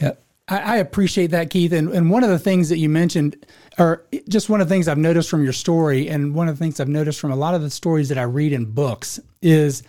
Yeah. 0.00 0.12
I, 0.48 0.76
appreciate 0.76 1.32
that, 1.32 1.50
Keith. 1.50 1.72
And, 1.72 1.88
and 1.88 2.08
one 2.08 2.22
of 2.22 2.30
the 2.30 2.38
things 2.38 2.68
that 2.68 2.78
you 2.78 2.88
mentioned, 2.88 3.44
or 3.78 4.04
just 4.28 4.48
one 4.48 4.60
of 4.60 4.68
the 4.68 4.74
things 4.74 4.86
I've 4.86 4.96
noticed 4.96 5.28
from 5.28 5.42
your 5.42 5.52
story, 5.52 6.08
and 6.08 6.34
one 6.34 6.48
of 6.48 6.56
the 6.56 6.64
things 6.64 6.78
I've 6.78 6.88
noticed 6.88 7.18
from 7.18 7.32
a 7.32 7.36
lot 7.36 7.54
of 7.54 7.62
the 7.62 7.70
stories 7.70 8.08
that 8.10 8.18
I 8.18 8.22
read 8.22 8.52
in 8.52 8.66
books, 8.66 9.18
is 9.42 9.82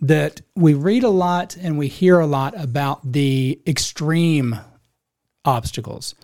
that 0.00 0.40
we 0.54 0.74
read 0.74 1.02
a 1.02 1.08
lot 1.08 1.56
and 1.56 1.78
we 1.78 1.88
hear 1.88 2.20
a 2.20 2.26
lot 2.26 2.54
about 2.56 3.12
the 3.12 3.60
extreme 3.66 4.58
obstacles. 5.44 6.14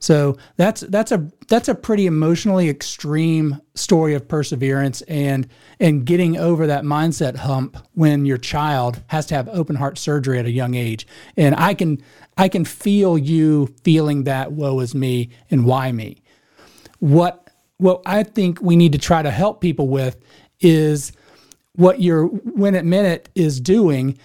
So 0.00 0.36
that's 0.56 0.82
that's 0.82 1.10
a 1.10 1.28
that's 1.48 1.68
a 1.68 1.74
pretty 1.74 2.06
emotionally 2.06 2.68
extreme 2.68 3.60
story 3.74 4.14
of 4.14 4.28
perseverance 4.28 5.02
and 5.02 5.48
and 5.80 6.04
getting 6.04 6.36
over 6.36 6.66
that 6.68 6.84
mindset 6.84 7.36
hump 7.36 7.76
when 7.94 8.24
your 8.24 8.38
child 8.38 9.02
has 9.08 9.26
to 9.26 9.34
have 9.34 9.48
open 9.48 9.76
heart 9.76 9.98
surgery 9.98 10.38
at 10.38 10.46
a 10.46 10.50
young 10.50 10.74
age. 10.74 11.06
And 11.36 11.54
I 11.56 11.74
can 11.74 12.02
I 12.36 12.48
can 12.48 12.64
feel 12.64 13.18
you 13.18 13.74
feeling 13.82 14.24
that 14.24 14.52
woe 14.52 14.78
is 14.80 14.94
me 14.94 15.30
and 15.50 15.64
why 15.64 15.90
me. 15.90 16.22
What 17.00 17.50
what 17.78 18.02
I 18.06 18.22
think 18.22 18.60
we 18.62 18.76
need 18.76 18.92
to 18.92 18.98
try 18.98 19.22
to 19.22 19.30
help 19.30 19.60
people 19.60 19.88
with 19.88 20.16
is 20.60 21.12
what 21.74 22.00
your 22.00 22.26
Win 22.26 22.74
It 22.74 22.84
Minute 22.84 23.28
is 23.34 23.60
doing 23.60 24.18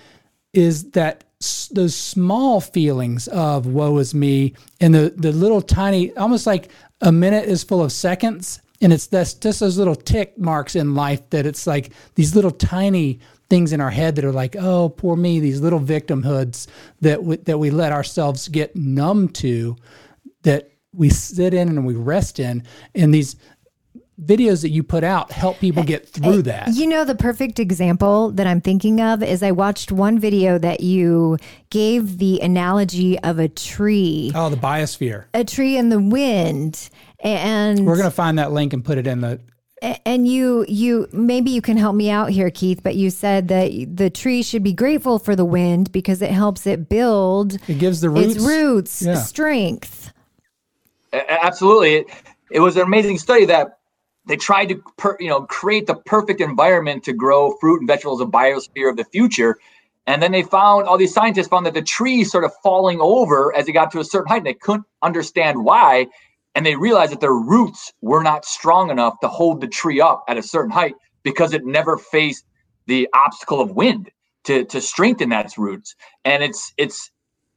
is 0.54 0.92
that 0.92 1.24
those 1.70 1.96
small 1.96 2.62
feelings 2.62 3.28
of 3.28 3.66
woe 3.66 3.98
is 3.98 4.14
me 4.14 4.54
and 4.80 4.94
the, 4.94 5.14
the 5.16 5.32
little 5.32 5.62
tiny, 5.62 6.16
almost 6.16 6.46
like 6.46 6.70
a 7.02 7.12
minute 7.12 7.48
is 7.48 7.64
full 7.64 7.84
of 7.84 7.92
seconds. 7.92 8.62
And 8.82 8.92
it's 8.92 9.08
this, 9.08 9.34
just 9.34 9.62
those 9.62 9.78
little 9.78 9.96
tick 9.96 10.38
marks 10.38 10.76
in 10.76 10.94
life 10.94 11.30
that 11.30 11.46
it's 11.46 11.66
like 11.66 11.92
these 12.16 12.36
little 12.36 12.52
tiny 12.52 13.20
things 13.50 13.72
in 13.72 13.80
our 13.80 13.90
head 13.90 14.16
that 14.16 14.26
are 14.26 14.32
like, 14.32 14.56
oh, 14.58 14.90
poor 14.90 15.16
me, 15.16 15.40
these 15.40 15.62
little 15.62 15.80
victimhoods 15.80 16.68
that 17.02 17.46
that 17.46 17.58
we 17.58 17.70
let 17.70 17.92
ourselves 17.92 18.48
get 18.48 18.76
numb 18.76 19.30
to, 19.30 19.76
that 20.42 20.72
we 20.94 21.10
sit 21.10 21.54
in 21.54 21.70
and 21.70 21.86
we 21.86 21.96
rest 21.96 22.40
in. 22.40 22.64
And 22.96 23.14
these 23.14 23.36
videos 24.26 24.62
that 24.62 24.70
you 24.70 24.84
put 24.84 25.04
out 25.04 25.32
help 25.32 25.60
people 25.60 25.84
get 25.84 26.08
through 26.08 26.40
eh, 26.40 26.44
that. 26.44 26.70
You 26.74 26.88
know, 26.88 27.06
the 27.06 27.16
perfect 27.16 27.60
example 27.60 28.32
that 28.32 28.48
I'm 28.48 28.62
thinking 28.62 29.02
of 29.02 29.24
is 29.24 29.44
I 29.44 29.52
watched 29.52 29.92
one 29.92 30.20
video 30.20 30.58
that 30.58 30.82
you 30.82 31.38
gave 31.70 32.18
the 32.18 32.40
analogy 32.42 33.20
of 33.20 33.40
a 33.40 33.48
tree. 33.48 34.32
Oh, 34.36 34.50
the 34.50 34.58
biosphere. 34.58 35.26
A 35.34 35.44
tree 35.44 35.78
in 35.78 35.90
the 35.90 36.00
wind. 36.00 36.90
And 37.20 37.86
we're 37.86 37.96
going 37.96 38.10
to 38.10 38.12
find 38.12 38.38
that 38.38 38.52
link 38.52 38.74
and 38.74 38.84
put 38.84 38.98
it 38.98 39.08
in 39.08 39.22
the 39.22 39.40
and 40.06 40.28
you 40.28 40.66
you 40.68 41.08
maybe 41.12 41.52
you 41.52 41.62
can 41.62 41.76
help 41.76 41.96
me 41.96 42.10
out 42.10 42.30
here 42.30 42.50
keith 42.50 42.82
but 42.84 42.96
you 42.96 43.10
said 43.10 43.50
that 43.50 43.70
the 43.94 44.10
tree 44.10 44.42
should 44.42 44.64
be 44.64 44.72
grateful 44.72 45.20
for 45.20 45.36
the 45.36 45.44
wind 45.44 45.92
because 45.92 46.22
it 46.22 46.32
helps 46.32 46.66
it 46.66 46.88
build 46.88 47.56
it 47.68 47.80
gives 47.80 48.00
the 48.00 48.10
roots, 48.10 48.36
its 48.36 48.46
roots 48.46 49.02
yeah. 49.02 49.16
strength 49.16 50.14
absolutely 51.12 51.96
it, 51.96 52.08
it 52.50 52.60
was 52.62 52.78
an 52.78 52.84
amazing 52.84 53.18
study 53.18 53.46
that 53.46 53.80
they 54.26 54.38
tried 54.38 54.70
to 54.70 54.84
per, 54.98 55.18
you 55.20 55.30
know 55.30 55.42
create 55.44 55.88
the 55.88 55.96
perfect 55.96 56.42
environment 56.42 57.04
to 57.04 57.14
grow 57.14 57.56
fruit 57.60 57.80
and 57.80 57.88
vegetables 57.88 58.22
a 58.22 58.26
biosphere 58.26 58.90
of 58.90 58.98
the 58.98 59.06
future. 59.06 59.60
And 60.06 60.22
then 60.22 60.34
they 60.34 60.44
found 60.44 60.88
all 60.88 60.98
these 60.98 61.14
scientists 61.14 61.48
found 61.48 61.66
that 61.66 61.74
the 61.74 61.82
tree 61.82 62.24
sort 62.26 62.44
of 62.44 62.52
falling 62.62 63.00
over 63.00 63.56
as 63.56 63.68
it 63.68 63.72
got 63.72 63.92
to 63.92 64.00
a 64.00 64.04
certain 64.04 64.28
height 64.28 64.38
and 64.38 64.46
they 64.46 64.54
couldn't 64.54 64.86
understand 65.02 65.64
why. 65.64 66.08
And 66.56 66.66
they 66.66 66.76
realized 66.76 67.14
that 67.14 67.22
their 67.22 67.34
roots 67.34 67.94
were 68.02 68.22
not 68.22 68.46
strong 68.46 68.90
enough 68.92 69.20
to 69.22 69.28
hold 69.28 69.62
the 69.62 69.68
tree 69.68 70.02
up 70.02 70.24
at 70.28 70.38
a 70.38 70.44
certain 70.44 70.72
height 70.72 70.96
because 71.24 71.54
it 71.54 71.66
never 71.66 71.98
faced 71.98 72.46
the 72.86 73.08
obstacle 73.14 73.62
of 73.62 73.72
wind 73.72 74.12
to 74.44 74.66
to 74.66 74.82
strengthen 74.82 75.30
that 75.30 75.58
roots. 75.58 75.96
And 76.26 76.44
it's 76.44 76.74
it's 76.78 77.12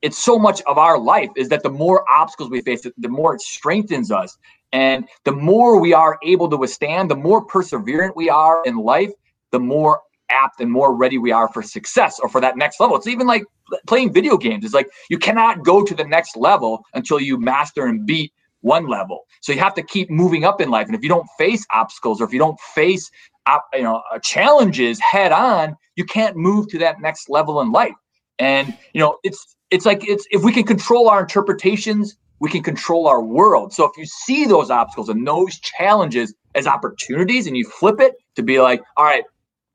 it's 0.06 0.18
so 0.18 0.38
much 0.38 0.62
of 0.62 0.78
our 0.78 0.98
life 0.98 1.30
is 1.36 1.48
that 1.48 1.62
the 1.64 1.70
more 1.84 2.04
obstacles 2.10 2.48
we 2.48 2.60
face 2.60 2.82
the 2.82 3.08
more 3.08 3.34
it 3.34 3.40
strengthens 3.40 4.12
us 4.12 4.38
and 4.72 5.08
the 5.24 5.32
more 5.32 5.80
we 5.80 5.92
are 5.92 6.18
able 6.22 6.48
to 6.50 6.56
withstand, 6.56 7.10
the 7.10 7.16
more 7.16 7.44
perseverant 7.46 8.14
we 8.14 8.28
are 8.30 8.62
in 8.64 8.76
life, 8.76 9.10
the 9.50 9.58
more 9.58 10.02
apt 10.30 10.60
and 10.60 10.70
more 10.70 10.94
ready 10.94 11.18
we 11.18 11.32
are 11.32 11.48
for 11.48 11.62
success 11.62 12.20
or 12.20 12.28
for 12.28 12.40
that 12.40 12.56
next 12.56 12.78
level. 12.78 12.96
It's 12.96 13.06
even 13.06 13.26
like 13.26 13.44
playing 13.86 14.12
video 14.12 14.36
games. 14.36 14.64
It's 14.64 14.74
like 14.74 14.88
you 15.10 15.18
cannot 15.18 15.64
go 15.64 15.84
to 15.84 15.94
the 15.94 16.04
next 16.04 16.36
level 16.36 16.84
until 16.94 17.20
you 17.20 17.38
master 17.38 17.86
and 17.86 18.06
beat 18.06 18.32
one 18.60 18.86
level. 18.86 19.24
So 19.40 19.52
you 19.52 19.58
have 19.60 19.74
to 19.74 19.82
keep 19.82 20.10
moving 20.10 20.44
up 20.44 20.60
in 20.60 20.70
life. 20.70 20.86
And 20.86 20.94
if 20.94 21.02
you 21.02 21.08
don't 21.08 21.28
face 21.36 21.64
obstacles 21.72 22.20
or 22.20 22.24
if 22.24 22.32
you 22.32 22.38
don't 22.38 22.60
face 22.74 23.10
you 23.74 23.82
know 23.82 24.02
uh, 24.12 24.18
challenges 24.22 25.00
head 25.00 25.32
on, 25.32 25.76
you 25.96 26.04
can't 26.04 26.36
move 26.36 26.68
to 26.68 26.78
that 26.78 27.00
next 27.00 27.28
level 27.28 27.60
in 27.60 27.72
life. 27.72 27.94
And 28.38 28.76
you 28.92 29.00
know, 29.00 29.18
it's 29.22 29.56
it's 29.70 29.86
like 29.86 30.06
it's 30.06 30.26
if 30.30 30.42
we 30.42 30.52
can 30.52 30.64
control 30.64 31.08
our 31.08 31.20
interpretations 31.20 32.16
we 32.38 32.50
can 32.50 32.62
control 32.62 33.06
our 33.06 33.22
world. 33.22 33.72
So 33.72 33.84
if 33.84 33.96
you 33.96 34.04
see 34.06 34.46
those 34.46 34.70
obstacles 34.70 35.08
and 35.08 35.26
those 35.26 35.58
challenges 35.60 36.34
as 36.54 36.66
opportunities 36.66 37.46
and 37.46 37.56
you 37.56 37.64
flip 37.64 38.00
it 38.00 38.14
to 38.34 38.42
be 38.42 38.60
like, 38.60 38.82
all 38.96 39.04
right, 39.04 39.24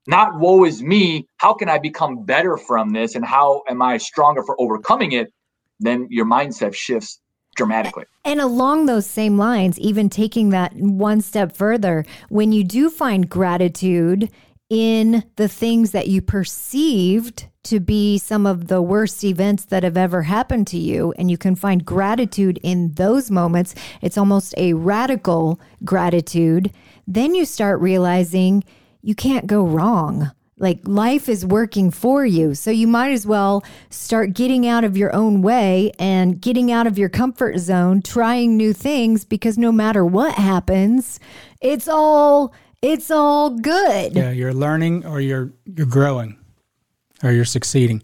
not 0.08 0.39
woe 0.39 0.65
is 0.65 0.82
me, 0.82 1.27
how 1.38 1.53
can 1.53 1.70
I 1.70 1.77
become 1.77 2.24
better 2.24 2.58
from 2.58 2.91
this 2.91 3.15
and 3.15 3.25
how 3.25 3.63
am 3.68 3.82
I 3.82 3.98
stronger 3.98 4.44
for 4.44 4.60
overcoming 4.60 5.12
it? 5.12 5.32
Then 5.80 6.08
your 6.10 6.25
mindset 6.25 6.75
shifts 6.75 7.20
dramatically. 7.56 8.06
And 8.24 8.39
along 8.39 8.86
those 8.86 9.06
same 9.06 9.38
lines, 9.38 9.80
even 9.80 10.10
taking 10.10 10.50
that 10.50 10.74
one 10.75 11.22
step 11.22 11.56
further, 11.56 12.06
when 12.30 12.51
you 12.51 12.63
do 12.63 12.89
find 12.89 13.30
gratitude 13.30 14.30
in 14.70 15.24
the 15.36 15.48
things 15.48 15.91
that 15.91 16.08
you 16.08 16.22
perceived 16.22 17.48
to 17.63 17.80
be 17.80 18.18
some 18.18 18.46
of 18.46 18.68
the 18.68 18.82
worst 18.82 19.24
events 19.24 19.65
that 19.65 19.84
have 19.84 19.98
ever 19.98 20.24
happened 20.24 20.68
to 20.68 20.77
you, 20.77 21.13
and 21.18 21.30
you 21.30 21.38
can 21.38 21.56
find 21.56 21.86
gratitude 21.86 22.60
in 22.63 22.94
those 22.94 23.30
moments, 23.30 23.75
it's 24.01 24.18
almost 24.18 24.53
a 24.58 24.74
radical 24.74 25.60
gratitude. 25.84 26.72
Then 27.08 27.36
you 27.36 27.46
start 27.46 27.80
realizing 27.80 28.63
you 29.01 29.15
can't 29.15 29.48
go 29.48 29.63
wrong. 29.63 30.32
Like 30.58 30.80
life 30.84 31.27
is 31.27 31.44
working 31.44 31.89
for 31.89 32.24
you. 32.24 32.53
So 32.53 32.70
you 32.70 32.88
might 32.88 33.12
as 33.12 33.25
well 33.25 33.63
start 33.89 34.34
getting 34.34 34.68
out 34.68 34.84
of 34.84 34.96
your 34.96 35.13
own 35.13 35.41
way 35.41 35.91
and 35.98 36.39
getting 36.39 36.72
out 36.72 36.86
of 36.86 37.00
your 37.00 37.10
comfort 37.10 37.58
zone, 37.58 38.03
trying 38.03 38.58
new 38.58 38.72
things 38.72 39.25
because 39.25 39.58
no 39.58 39.72
matter 39.72 40.06
what 40.06 40.36
happens, 40.36 41.20
it's 41.62 41.88
all 41.88 42.53
it's 42.84 43.10
all 43.10 43.50
good. 43.50 44.15
Yeah, 44.15 44.30
you're 44.32 44.53
learning 44.53 45.06
or 45.06 45.20
you're 45.20 45.51
you're 45.65 45.88
growing 45.88 46.38
or 47.23 47.31
you're 47.31 47.45
succeeding. 47.45 48.03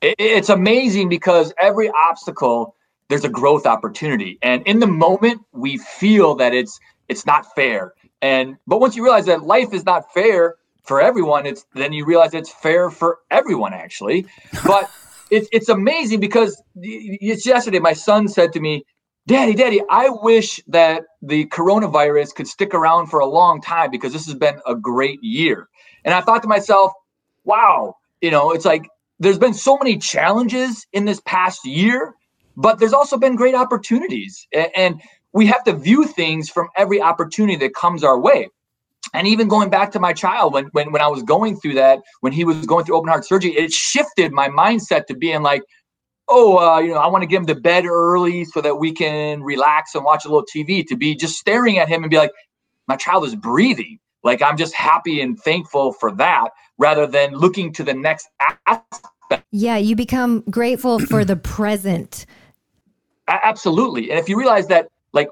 It's 0.00 0.48
amazing 0.48 1.08
because 1.08 1.52
every 1.58 1.90
obstacle 1.90 2.74
there's 3.08 3.24
a 3.24 3.28
growth 3.28 3.66
opportunity 3.66 4.38
and 4.42 4.66
in 4.66 4.78
the 4.78 4.86
moment 4.86 5.42
we 5.52 5.76
feel 5.78 6.34
that 6.36 6.54
it's 6.54 6.80
it's 7.08 7.26
not 7.26 7.46
fair. 7.54 7.94
And 8.20 8.56
but 8.66 8.80
once 8.80 8.96
you 8.96 9.04
realize 9.04 9.26
that 9.26 9.42
life 9.42 9.72
is 9.72 9.84
not 9.84 10.12
fair 10.12 10.56
for 10.82 11.00
everyone, 11.00 11.46
it's 11.46 11.64
then 11.74 11.92
you 11.92 12.04
realize 12.04 12.34
it's 12.34 12.52
fair 12.52 12.90
for 12.90 13.18
everyone 13.30 13.74
actually. 13.74 14.26
But 14.66 14.90
it's 15.30 15.48
it's 15.52 15.68
amazing 15.68 16.20
because 16.20 16.62
it's 16.76 17.46
yesterday 17.46 17.78
my 17.78 17.92
son 17.92 18.28
said 18.28 18.52
to 18.54 18.60
me, 18.60 18.84
Daddy, 19.26 19.54
Daddy, 19.54 19.80
I 19.88 20.08
wish 20.10 20.60
that 20.66 21.04
the 21.22 21.46
coronavirus 21.46 22.34
could 22.34 22.48
stick 22.48 22.74
around 22.74 23.06
for 23.06 23.20
a 23.20 23.26
long 23.26 23.60
time 23.60 23.90
because 23.90 24.12
this 24.12 24.26
has 24.26 24.34
been 24.34 24.58
a 24.66 24.74
great 24.74 25.22
year. 25.22 25.68
And 26.04 26.12
I 26.12 26.20
thought 26.20 26.42
to 26.42 26.48
myself, 26.48 26.92
wow, 27.44 27.94
you 28.22 28.30
know, 28.30 28.52
it's 28.52 28.64
like 28.64 28.88
there's 29.18 29.38
been 29.38 29.52
so 29.52 29.76
many 29.76 29.98
challenges 29.98 30.86
in 30.92 31.04
this 31.04 31.20
past 31.26 31.66
year, 31.66 32.14
but 32.56 32.78
there's 32.78 32.92
also 32.92 33.18
been 33.18 33.36
great 33.36 33.54
opportunities. 33.54 34.46
And 34.74 35.02
we 35.32 35.46
have 35.46 35.64
to 35.64 35.74
view 35.74 36.06
things 36.06 36.48
from 36.48 36.68
every 36.76 37.02
opportunity 37.02 37.56
that 37.56 37.74
comes 37.74 38.02
our 38.04 38.18
way. 38.18 38.48
And 39.14 39.26
even 39.26 39.48
going 39.48 39.68
back 39.68 39.90
to 39.92 40.00
my 40.00 40.12
child, 40.12 40.54
when, 40.54 40.66
when, 40.66 40.92
when 40.92 41.02
I 41.02 41.08
was 41.08 41.22
going 41.22 41.56
through 41.56 41.74
that, 41.74 42.00
when 42.20 42.32
he 42.32 42.44
was 42.44 42.64
going 42.64 42.84
through 42.84 42.96
open 42.96 43.08
heart 43.08 43.26
surgery, 43.26 43.50
it 43.52 43.72
shifted 43.72 44.32
my 44.32 44.48
mindset 44.48 45.06
to 45.06 45.14
being 45.14 45.42
like, 45.42 45.62
oh, 46.28 46.58
uh, 46.58 46.78
you 46.78 46.90
know, 46.90 46.98
I 46.98 47.08
want 47.08 47.22
to 47.22 47.26
get 47.26 47.38
him 47.38 47.46
to 47.46 47.54
bed 47.56 47.84
early 47.84 48.44
so 48.44 48.60
that 48.60 48.76
we 48.76 48.92
can 48.92 49.42
relax 49.42 49.94
and 49.94 50.04
watch 50.04 50.24
a 50.24 50.28
little 50.28 50.46
TV, 50.46 50.86
to 50.86 50.96
be 50.96 51.16
just 51.16 51.36
staring 51.36 51.78
at 51.78 51.88
him 51.88 52.04
and 52.04 52.10
be 52.10 52.16
like, 52.16 52.30
my 52.86 52.96
child 52.96 53.24
is 53.24 53.34
breathing. 53.34 53.98
Like 54.22 54.40
I'm 54.40 54.56
just 54.56 54.74
happy 54.74 55.20
and 55.20 55.38
thankful 55.38 55.92
for 55.92 56.12
that 56.12 56.50
rather 56.82 57.06
than 57.06 57.32
looking 57.32 57.72
to 57.72 57.84
the 57.84 57.94
next 57.94 58.28
aspect. 58.66 59.44
Yeah, 59.52 59.76
you 59.76 59.94
become 59.94 60.42
grateful 60.50 60.98
for 60.98 61.24
the 61.24 61.36
present. 61.36 62.26
Absolutely. 63.28 64.10
And 64.10 64.18
if 64.18 64.28
you 64.28 64.36
realize 64.36 64.66
that 64.66 64.88
like 65.12 65.28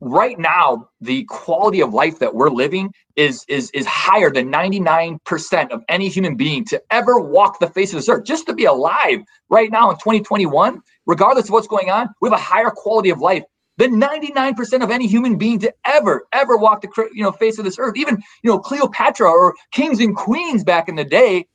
right 0.00 0.38
now 0.38 0.88
the 1.00 1.24
quality 1.24 1.80
of 1.80 1.94
life 1.94 2.18
that 2.18 2.34
we're 2.34 2.50
living 2.50 2.92
is 3.16 3.44
is 3.48 3.70
is 3.70 3.86
higher 3.86 4.30
than 4.30 4.52
99% 4.52 5.70
of 5.70 5.82
any 5.88 6.08
human 6.08 6.36
being 6.36 6.64
to 6.66 6.82
ever 6.90 7.18
walk 7.18 7.60
the 7.60 7.68
face 7.68 7.92
of 7.92 7.98
this 7.98 8.08
earth 8.08 8.24
just 8.24 8.46
to 8.46 8.52
be 8.52 8.64
alive 8.64 9.20
right 9.48 9.70
now 9.70 9.90
in 9.90 9.96
2021 9.96 10.80
regardless 11.06 11.44
of 11.44 11.50
what's 11.50 11.68
going 11.68 11.88
on 11.88 12.08
we 12.20 12.28
have 12.28 12.38
a 12.38 12.42
higher 12.42 12.70
quality 12.70 13.10
of 13.10 13.20
life 13.20 13.44
than 13.76 14.00
99% 14.00 14.82
of 14.82 14.90
any 14.90 15.06
human 15.06 15.36
being 15.36 15.58
to 15.60 15.72
ever 15.84 16.26
ever 16.32 16.56
walk 16.56 16.82
the 16.82 17.08
you 17.12 17.22
know 17.22 17.32
face 17.32 17.58
of 17.58 17.64
this 17.64 17.78
earth. 17.78 17.96
Even 17.96 18.22
you 18.42 18.50
know 18.50 18.58
cleopatra 18.58 19.28
or 19.28 19.54
kings 19.72 20.00
and 20.00 20.16
queens 20.16 20.64
back 20.64 20.88
in 20.88 20.96
the 20.96 21.04
day 21.04 21.46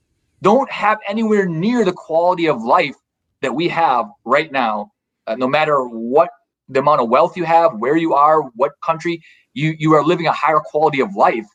don't 0.41 0.69
have 0.71 0.99
anywhere 1.07 1.45
near 1.45 1.83
the 1.83 1.93
quality 1.93 2.47
of 2.47 2.61
life 2.61 2.95
that 3.41 3.53
we 3.53 3.67
have 3.67 4.05
right 4.25 4.51
now. 4.51 4.91
Uh, 5.27 5.35
no 5.35 5.47
matter 5.47 5.83
what 5.83 6.29
the 6.69 6.79
amount 6.79 7.01
of 7.01 7.09
wealth 7.09 7.35
you 7.37 7.43
have, 7.43 7.73
where 7.77 7.97
you 7.97 8.13
are, 8.13 8.41
what 8.55 8.71
country, 8.83 9.21
you 9.53 9.75
you 9.77 9.93
are 9.93 10.03
living 10.03 10.27
a 10.27 10.31
higher 10.31 10.59
quality 10.59 11.01
of 11.01 11.15
life 11.15 11.47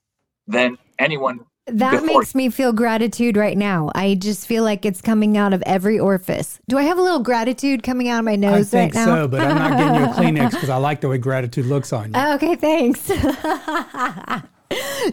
than 0.47 0.77
anyone 0.99 1.41
That 1.67 2.03
before- 2.03 2.21
makes 2.21 2.35
me 2.35 2.51
feel 2.51 2.75
gratitude 2.75 3.39
right 3.39 3.57
now. 3.57 3.91
I 3.95 4.17
just 4.17 4.47
feel 4.47 4.65
like 4.65 4.85
it's 4.85 5.01
coming 5.01 5.39
out 5.39 5.55
of 5.55 5.63
every 5.65 5.99
orifice. 5.99 6.59
Do 6.69 6.77
I 6.77 6.83
have 6.83 6.99
a 6.99 7.03
little 7.03 7.21
gratitude 7.21 7.83
coming 7.83 8.09
out 8.09 8.19
of 8.19 8.25
my 8.27 8.33
I 8.33 8.37
nose 8.37 8.69
think 8.71 8.95
right 8.95 9.07
now? 9.07 9.15
I 9.15 9.21
think 9.21 9.25
so, 9.25 9.29
but 9.29 9.41
I'm 9.41 9.57
not 9.57 9.79
getting 9.79 9.95
you 9.95 10.05
a 10.05 10.09
Kleenex 10.43 10.51
because 10.51 10.69
I 10.69 10.77
like 10.77 11.01
the 11.01 11.09
way 11.09 11.17
gratitude 11.17 11.65
looks 11.67 11.91
on 11.93 12.13
you. 12.13 12.21
Okay, 12.35 12.57
thanks. 12.57 13.01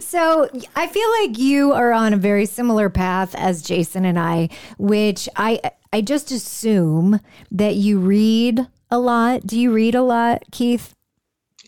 so 0.00 0.48
I 0.76 0.86
feel 0.88 1.08
like 1.20 1.38
you 1.38 1.72
are 1.72 1.92
on 1.92 2.12
a 2.12 2.16
very 2.16 2.46
similar 2.46 2.90
path 2.90 3.34
as 3.34 3.62
Jason 3.62 4.04
and 4.04 4.18
I, 4.18 4.48
which 4.78 5.28
I 5.36 5.60
I 5.92 6.00
just 6.00 6.30
assume 6.30 7.20
that 7.50 7.76
you 7.76 7.98
read 7.98 8.66
a 8.90 8.98
lot. 8.98 9.46
Do 9.46 9.58
you 9.58 9.72
read 9.72 9.94
a 9.94 10.02
lot, 10.02 10.42
Keith? 10.50 10.94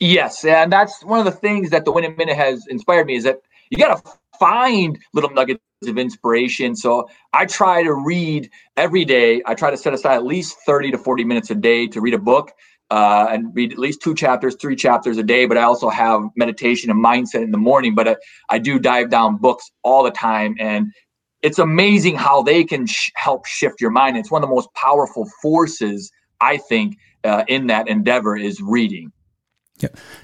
Yes, 0.01 0.45
and 0.45 0.73
that's 0.73 1.05
one 1.05 1.21
of 1.21 1.25
the 1.25 1.31
things 1.31 1.71
that 1.71 1.85
the 1.85 1.93
Win 1.93 2.05
a 2.05 2.11
Minute 2.11 2.37
has 2.37 2.67
inspired 2.67 3.07
me 3.07 3.17
is 3.17 3.25
that 3.25 3.41
you 3.71 3.79
got 3.79 4.05
to 4.05 4.13
find 4.39 4.99
little 5.13 5.31
nuggets 5.31 5.61
of 5.87 5.99
inspiration. 5.99 6.75
So 6.77 7.09
I 7.33 7.47
try 7.47 7.83
to 7.83 7.93
read 7.93 8.51
every 8.77 9.05
day. 9.05 9.43
I 9.47 9.55
try 9.55 9.71
to 9.71 9.77
set 9.77 9.93
aside 9.93 10.15
at 10.15 10.25
least 10.25 10.57
30 10.67 10.93
to 10.93 10.99
40 10.99 11.25
minutes 11.25 11.51
a 11.51 11.55
day 11.55 11.87
to 11.89 12.01
read 12.01 12.15
a 12.15 12.19
book 12.19 12.53
uh, 12.91 13.27
and 13.31 13.55
read 13.55 13.73
at 13.73 13.79
least 13.79 14.01
two 14.03 14.15
chapters, 14.15 14.57
three 14.61 14.77
chapters 14.77 15.19
a 15.19 15.23
day. 15.23 15.47
But 15.47 15.59
I 15.59 15.63
also 15.63 15.89
have 15.89 16.23
meditation 16.37 16.91
and 16.91 17.05
mindset 17.05 17.43
in 17.43 17.51
the 17.51 17.59
morning. 17.59 17.95
But 17.95 18.09
I, 18.09 18.17
I 18.51 18.59
do 18.59 18.79
dive 18.79 19.11
down 19.11 19.37
books 19.37 19.71
all 19.83 20.05
the 20.05 20.11
time. 20.11 20.55
And 20.59 20.93
it's 21.43 21.59
amazing 21.59 22.17
how 22.17 22.43
they 22.43 22.65
can 22.65 22.87
sh- 22.87 23.11
help 23.17 23.47
shift 23.47 23.81
your 23.81 23.91
mind. 23.91 24.17
It's 24.17 24.31
one 24.31 24.43
of 24.43 24.49
the 24.49 24.55
most 24.55 24.73
powerful 24.75 25.29
forces, 25.43 26.11
I 26.41 26.57
think, 26.57 26.97
uh, 27.25 27.45
in 27.49 27.67
that 27.67 27.89
endeavor 27.89 28.37
is 28.37 28.61
reading. 28.61 29.13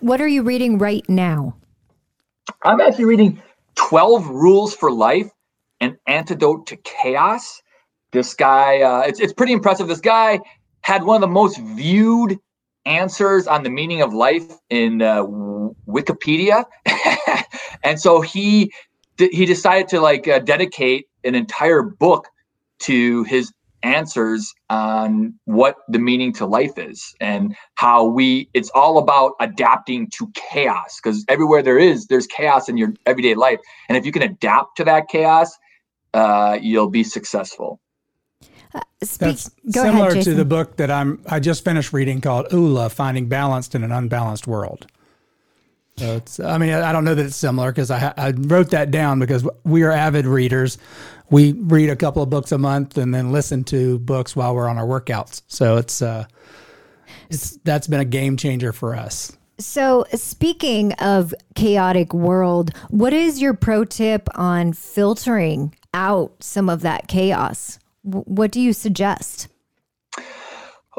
What 0.00 0.20
are 0.20 0.28
you 0.28 0.42
reading 0.42 0.78
right 0.78 1.06
now? 1.08 1.56
I'm 2.62 2.80
actually 2.80 3.04
reading 3.04 3.42
12 3.88 4.28
Rules 4.28 4.75
for 4.75 4.92
Life 4.92 5.30
An 5.80 5.96
Antidote 6.06 6.66
to 6.66 6.76
Chaos. 6.76 7.62
This 8.12 8.34
guy, 8.34 8.82
uh, 8.82 9.00
it's, 9.00 9.20
it's 9.20 9.32
pretty 9.32 9.52
impressive. 9.52 9.88
This 9.88 10.00
guy 10.00 10.38
had 10.82 11.04
one 11.04 11.16
of 11.16 11.20
the 11.22 11.32
most 11.32 11.58
viewed 11.58 12.38
answers 12.84 13.46
on 13.46 13.62
the 13.62 13.70
meaning 13.70 14.02
of 14.02 14.12
life 14.12 14.44
in 14.68 15.00
uh, 15.00 15.25
Wikipedia. 15.88 16.64
and 17.82 17.99
so 17.99 18.20
he 18.20 18.72
he 19.18 19.44
decided 19.44 19.88
to 19.88 20.00
like 20.00 20.26
uh, 20.28 20.38
dedicate 20.38 21.06
an 21.25 21.34
entire 21.34 21.82
book 21.82 22.26
to 22.80 23.25
his 23.25 23.52
answers 23.82 24.52
on 24.68 25.34
what 25.44 25.76
the 25.88 25.99
meaning 25.99 26.32
to 26.34 26.46
life 26.46 26.78
is 26.78 27.14
and 27.20 27.54
how 27.76 28.04
we 28.04 28.49
it's 28.54 28.70
all 28.75 28.99
about 28.99 29.32
adapting 29.40 30.08
to 30.10 30.30
chaos 30.34 31.00
because 31.02 31.25
everywhere 31.28 31.62
there 31.62 31.78
is 31.78 32.06
there's 32.06 32.26
chaos 32.26 32.68
in 32.68 32.76
your 32.76 32.92
everyday 33.06 33.34
life 33.34 33.58
and 33.88 33.96
if 33.96 34.04
you 34.04 34.12
can 34.12 34.22
adapt 34.22 34.76
to 34.76 34.84
that 34.84 35.08
chaos 35.08 35.56
uh, 36.14 36.58
you'll 36.60 36.90
be 36.90 37.04
successful 37.04 37.80
Speak, 39.02 39.18
That's 39.18 39.50
go 39.72 39.82
similar 39.82 40.08
ahead, 40.10 40.25
to 40.25 40.34
the 40.34 40.44
book 40.44 40.76
that 40.76 40.90
I'm 40.90 41.22
I 41.26 41.40
just 41.40 41.64
finished 41.64 41.92
reading 41.92 42.20
called 42.20 42.52
Ula: 42.52 42.90
Finding 42.90 43.28
Balanced 43.28 43.75
in 43.75 43.82
an 43.82 43.92
Unbalanced 43.92 44.46
World. 44.46 44.87
So 45.96 46.16
it's 46.16 46.38
I 46.38 46.58
mean 46.58 46.70
I 46.70 46.92
don't 46.92 47.04
know 47.04 47.14
that 47.14 47.26
it's 47.26 47.37
similar 47.37 47.72
because 47.72 47.90
I 47.90 48.12
I 48.16 48.32
wrote 48.37 48.70
that 48.70 48.90
down 48.90 49.18
because 49.18 49.46
we 49.64 49.82
are 49.84 49.92
avid 49.92 50.26
readers. 50.26 50.78
We 51.30 51.52
read 51.52 51.90
a 51.90 51.96
couple 51.96 52.22
of 52.22 52.30
books 52.30 52.52
a 52.52 52.58
month 52.58 52.99
and 52.99 53.14
then 53.14 53.32
listen 53.32 53.64
to 53.64 53.99
books 54.00 54.34
while 54.37 54.54
we're 54.54 54.68
on 54.68 54.78
our 54.78 54.87
workouts. 54.87 55.42
So 55.49 55.76
it's 55.76 56.02
uh 56.02 56.26
it's 57.30 57.58
that's 57.64 57.87
been 57.87 58.00
a 58.00 58.04
game 58.04 58.37
changer 58.37 58.72
for 58.72 58.96
us. 58.96 59.37
So, 59.58 60.06
speaking 60.14 60.94
of 60.94 61.34
chaotic 61.54 62.14
world, 62.14 62.70
what 62.88 63.12
is 63.12 63.42
your 63.42 63.52
pro 63.52 63.84
tip 63.84 64.28
on 64.34 64.72
filtering 64.72 65.75
out 65.92 66.32
some 66.42 66.70
of 66.70 66.80
that 66.80 67.08
chaos? 67.08 67.78
W- 68.06 68.25
What 68.25 68.52
do 68.52 68.60
you 68.60 68.72
suggest? 68.72 69.49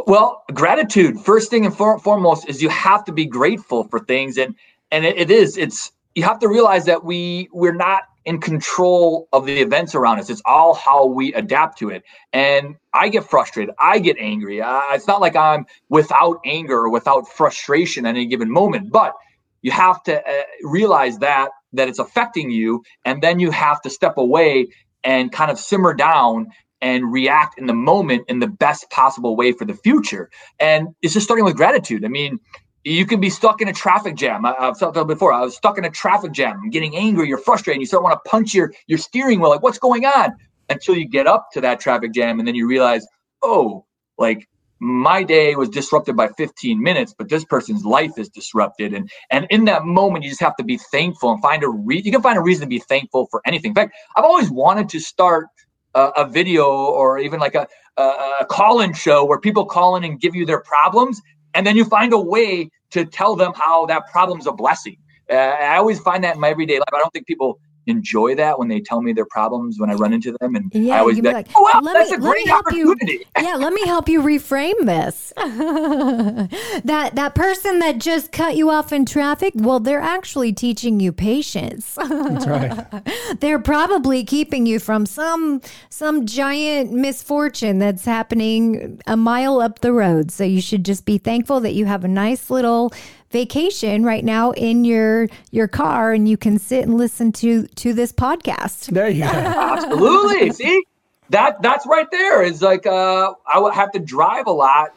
Well, 0.05 0.43
gratitude. 0.53 1.19
First 1.19 1.50
thing 1.50 1.65
and 1.65 1.75
for, 1.75 1.97
foremost 2.00 2.48
is 2.48 2.61
you 2.61 2.70
have 2.70 3.03
to 3.05 3.11
be 3.11 3.25
grateful 3.25 3.85
for 3.85 4.00
things, 4.00 4.37
and 4.37 4.55
and 4.91 5.05
it, 5.05 5.17
it 5.17 5.31
is. 5.31 5.57
It's 5.57 5.91
you 6.15 6.24
have 6.24 6.39
to 6.39 6.48
realize 6.48 6.85
that 6.85 7.03
we 7.03 7.50
we're 7.51 7.74
not 7.74 8.03
in 8.25 8.40
control 8.40 9.27
of 9.34 9.46
the 9.46 9.60
events 9.62 9.96
around 9.96 10.20
us. 10.20 10.29
It's 10.29 10.42
all 10.46 10.74
how 10.74 11.05
we 11.05 11.34
adapt 11.34 11.79
to 11.79 11.90
it. 11.90 12.03
And 12.34 12.75
I 12.94 13.10
get 13.10 13.24
frustrated. 13.24 13.74
I 13.79 14.00
get 14.00 14.18
angry. 14.20 14.62
It's 14.64 15.07
not 15.07 15.22
like 15.22 15.36
I'm 15.36 15.66
without 15.90 16.40
anger 16.46 16.77
or 16.79 16.90
without 16.90 17.27
frustration 17.27 18.05
at 18.05 18.10
any 18.10 18.27
given 18.27 18.51
moment, 18.51 18.92
but 18.92 19.14
you 19.62 19.72
have 19.72 20.01
to 20.03 20.20
uh, 20.20 20.44
realize 20.64 21.20
that 21.20 21.50
that 21.74 21.88
it's 21.88 22.00
affecting 22.00 22.51
you, 22.51 22.84
and 23.05 23.22
then 23.22 23.40
you 23.40 23.50
have 23.51 23.81
to 23.81 23.90
step 23.90 24.18
away 24.18 24.68
and 25.03 25.31
kind 25.31 25.50
of 25.50 25.57
simmer 25.57 25.94
down 25.94 26.48
and 26.81 27.14
react 27.14 27.57
in 27.57 27.66
the 27.68 27.74
moment 27.74 28.25
in 28.27 28.40
the 28.40 28.48
best 28.48 28.90
possible 28.90 29.36
way 29.36 29.51
for 29.51 29.66
the 29.66 29.74
future. 29.75 30.29
And 30.60 30.90
it's 31.01 31.14
just 31.14 31.25
starting 31.25 31.46
with 31.46 31.55
gratitude. 31.55 32.03
I 32.03 32.07
mean, 32.07 32.40
you 32.83 33.05
can 33.05 33.20
be 33.20 33.29
stuck 33.29 33.61
in 33.61 33.67
a 33.67 33.74
traffic 33.74 34.15
jam. 34.15 34.46
I, 34.46 34.55
I've 34.59 34.79
talked 34.79 34.98
about 34.98 35.07
before. 35.07 35.33
I 35.33 35.41
was 35.41 35.55
stuck 35.55 35.77
in 35.77 35.85
a 35.85 35.89
traffic 35.89 36.31
jam. 36.31 36.59
I'm 36.63 36.70
getting 36.70 36.96
angry. 36.96 37.27
You're 37.27 37.37
frustrated. 37.37 37.79
You 37.79 37.85
start 37.85 38.03
want 38.03 38.20
to 38.24 38.29
punch 38.29 38.53
your 38.53 38.74
your 38.87 38.98
steering 38.98 39.39
wheel. 39.39 39.50
Like, 39.50 39.61
what's 39.61 39.79
going 39.79 40.05
on? 40.05 40.35
Until 40.70 40.96
you 40.96 41.07
get 41.07 41.27
up 41.27 41.50
to 41.53 41.61
that 41.61 41.79
traffic 41.79 42.13
jam, 42.13 42.39
and 42.39 42.48
then 42.48 42.55
you 42.55 42.67
realize, 42.67 43.05
oh, 43.41 43.85
like 44.17 44.48
my 44.79 45.22
day 45.22 45.55
was 45.55 45.70
disrupted 45.70 46.15
by 46.15 46.27
15 46.29 46.81
minutes, 46.81 47.13
but 47.15 47.29
this 47.29 47.46
person's 47.46 47.85
life 47.85 48.17
is 48.17 48.29
disrupted. 48.29 48.94
And 48.94 49.11
and 49.29 49.46
in 49.51 49.65
that 49.65 49.85
moment, 49.85 50.24
you 50.24 50.31
just 50.31 50.41
have 50.41 50.55
to 50.55 50.63
be 50.63 50.77
thankful 50.77 51.31
and 51.31 51.41
find 51.41 51.63
a 51.63 51.70
reason. 51.70 52.05
You 52.05 52.11
can 52.11 52.22
find 52.22 52.37
a 52.37 52.41
reason 52.41 52.61
to 52.61 52.67
be 52.67 52.79
thankful 52.79 53.27
for 53.29 53.41
anything. 53.46 53.72
In 53.72 53.75
fact, 53.75 53.94
I've 54.15 54.25
always 54.25 54.50
wanted 54.50 54.89
to 54.89 55.00
start 55.00 55.48
a, 55.94 56.07
a 56.17 56.27
video 56.27 56.65
or 56.65 57.20
even 57.20 57.39
like 57.39 57.53
a, 57.53 57.67
a, 57.98 58.03
a 58.41 58.46
call-in 58.46 58.94
show 58.94 59.24
where 59.25 59.39
people 59.39 59.65
call 59.65 59.96
in 59.98 60.03
and 60.03 60.20
give 60.20 60.35
you 60.35 60.46
their 60.46 60.61
problems, 60.61 61.22
and 61.53 61.66
then 61.66 61.75
you 61.75 61.85
find 61.85 62.14
a 62.14 62.20
way 62.20 62.70
to 62.92 63.05
tell 63.05 63.35
them 63.35 63.53
how 63.55 63.85
that 63.87 64.07
problem's 64.11 64.48
a 64.48 64.51
blessing. 64.51 64.98
Uh, 65.29 65.35
I 65.35 65.77
always 65.77 66.00
find 66.00 66.24
that 66.24 66.35
in 66.35 66.42
my 66.42 66.50
everyday 66.50 66.79
life. 66.79 66.90
I 66.94 67.00
don't 67.00 67.11
think 67.14 67.25
people 67.25 67.59
enjoy 67.87 68.35
that 68.35 68.59
when 68.59 68.67
they 68.67 68.79
tell 68.79 69.01
me 69.01 69.13
their 69.13 69.25
problems 69.25 69.79
when 69.79 69.89
I 69.89 69.94
run 69.96 70.13
into 70.13 70.35
them, 70.39 70.55
and 70.55 70.72
Yeah, 70.74 70.96
I 70.96 71.00
always 71.00 71.15
be 71.15 71.22
be 71.22 71.27
like, 71.29 71.48
like, 71.48 71.55
"Oh, 71.55 71.61
wow, 71.63 71.81
"Let 71.81 71.94
that's 71.94 72.11
me- 72.11 72.17
a 72.17 72.20
great 72.20 72.48
help 72.48 72.72
you." 72.72 72.91
opportunity." 72.91 73.25
yeah, 73.41 73.55
let 73.55 73.74
me 73.74 73.85
help 73.85 74.07
you 74.07 74.22
reframe 74.22 74.85
this. 74.85 75.33
that 76.83 77.11
that 77.15 77.35
person 77.35 77.79
that 77.79 77.98
just 77.98 78.31
cut 78.31 78.55
you 78.55 78.70
off 78.70 78.91
in 78.91 79.05
traffic, 79.05 79.53
well, 79.55 79.79
they're 79.79 80.01
actually 80.01 80.53
teaching 80.53 81.00
you 81.00 81.11
patience. 81.11 81.96
That's 81.96 82.46
right. 82.48 82.85
they're 83.39 83.59
probably 83.59 84.24
keeping 84.24 84.65
you 84.65 84.79
from 84.79 85.05
some 85.05 85.61
some 85.89 86.25
giant 86.25 86.91
misfortune 86.91 87.79
that's 87.79 88.05
happening 88.05 89.00
a 89.07 89.17
mile 89.17 89.59
up 89.61 89.79
the 89.79 89.94
road. 89.94 90.31
So 90.31 90.44
you 90.44 90.61
should 90.61 90.85
just 90.85 91.05
be 91.05 91.17
thankful 91.17 91.59
that 91.61 91.74
you 91.74 91.85
have 91.85 92.03
a 92.03 92.07
nice 92.07 92.50
little 92.50 92.94
vacation 93.31 94.03
right 94.03 94.24
now 94.24 94.51
in 94.51 94.83
your 94.83 95.27
your 95.51 95.67
car 95.67 96.13
and 96.13 96.27
you 96.27 96.37
can 96.37 96.59
sit 96.59 96.83
and 96.83 96.98
listen 96.98 97.31
to 97.33 97.67
to 97.67 97.94
this 97.94 98.11
podcast. 98.11 98.87
There 98.87 99.09
you 99.09 99.24
go. 99.24 99.27
Absolutely. 99.29 100.51
See, 100.51 100.83
that 101.29 101.61
that's 101.61 101.85
right 101.85 102.07
there. 102.11 102.44
Is 102.44 102.61
like 102.61 102.85
uh, 102.85 103.33
I 103.51 103.59
would 103.59 103.74
have 103.74 103.91
to 103.91 104.00
drive 104.00 104.48
a 104.48 104.51
lot. 104.51 104.94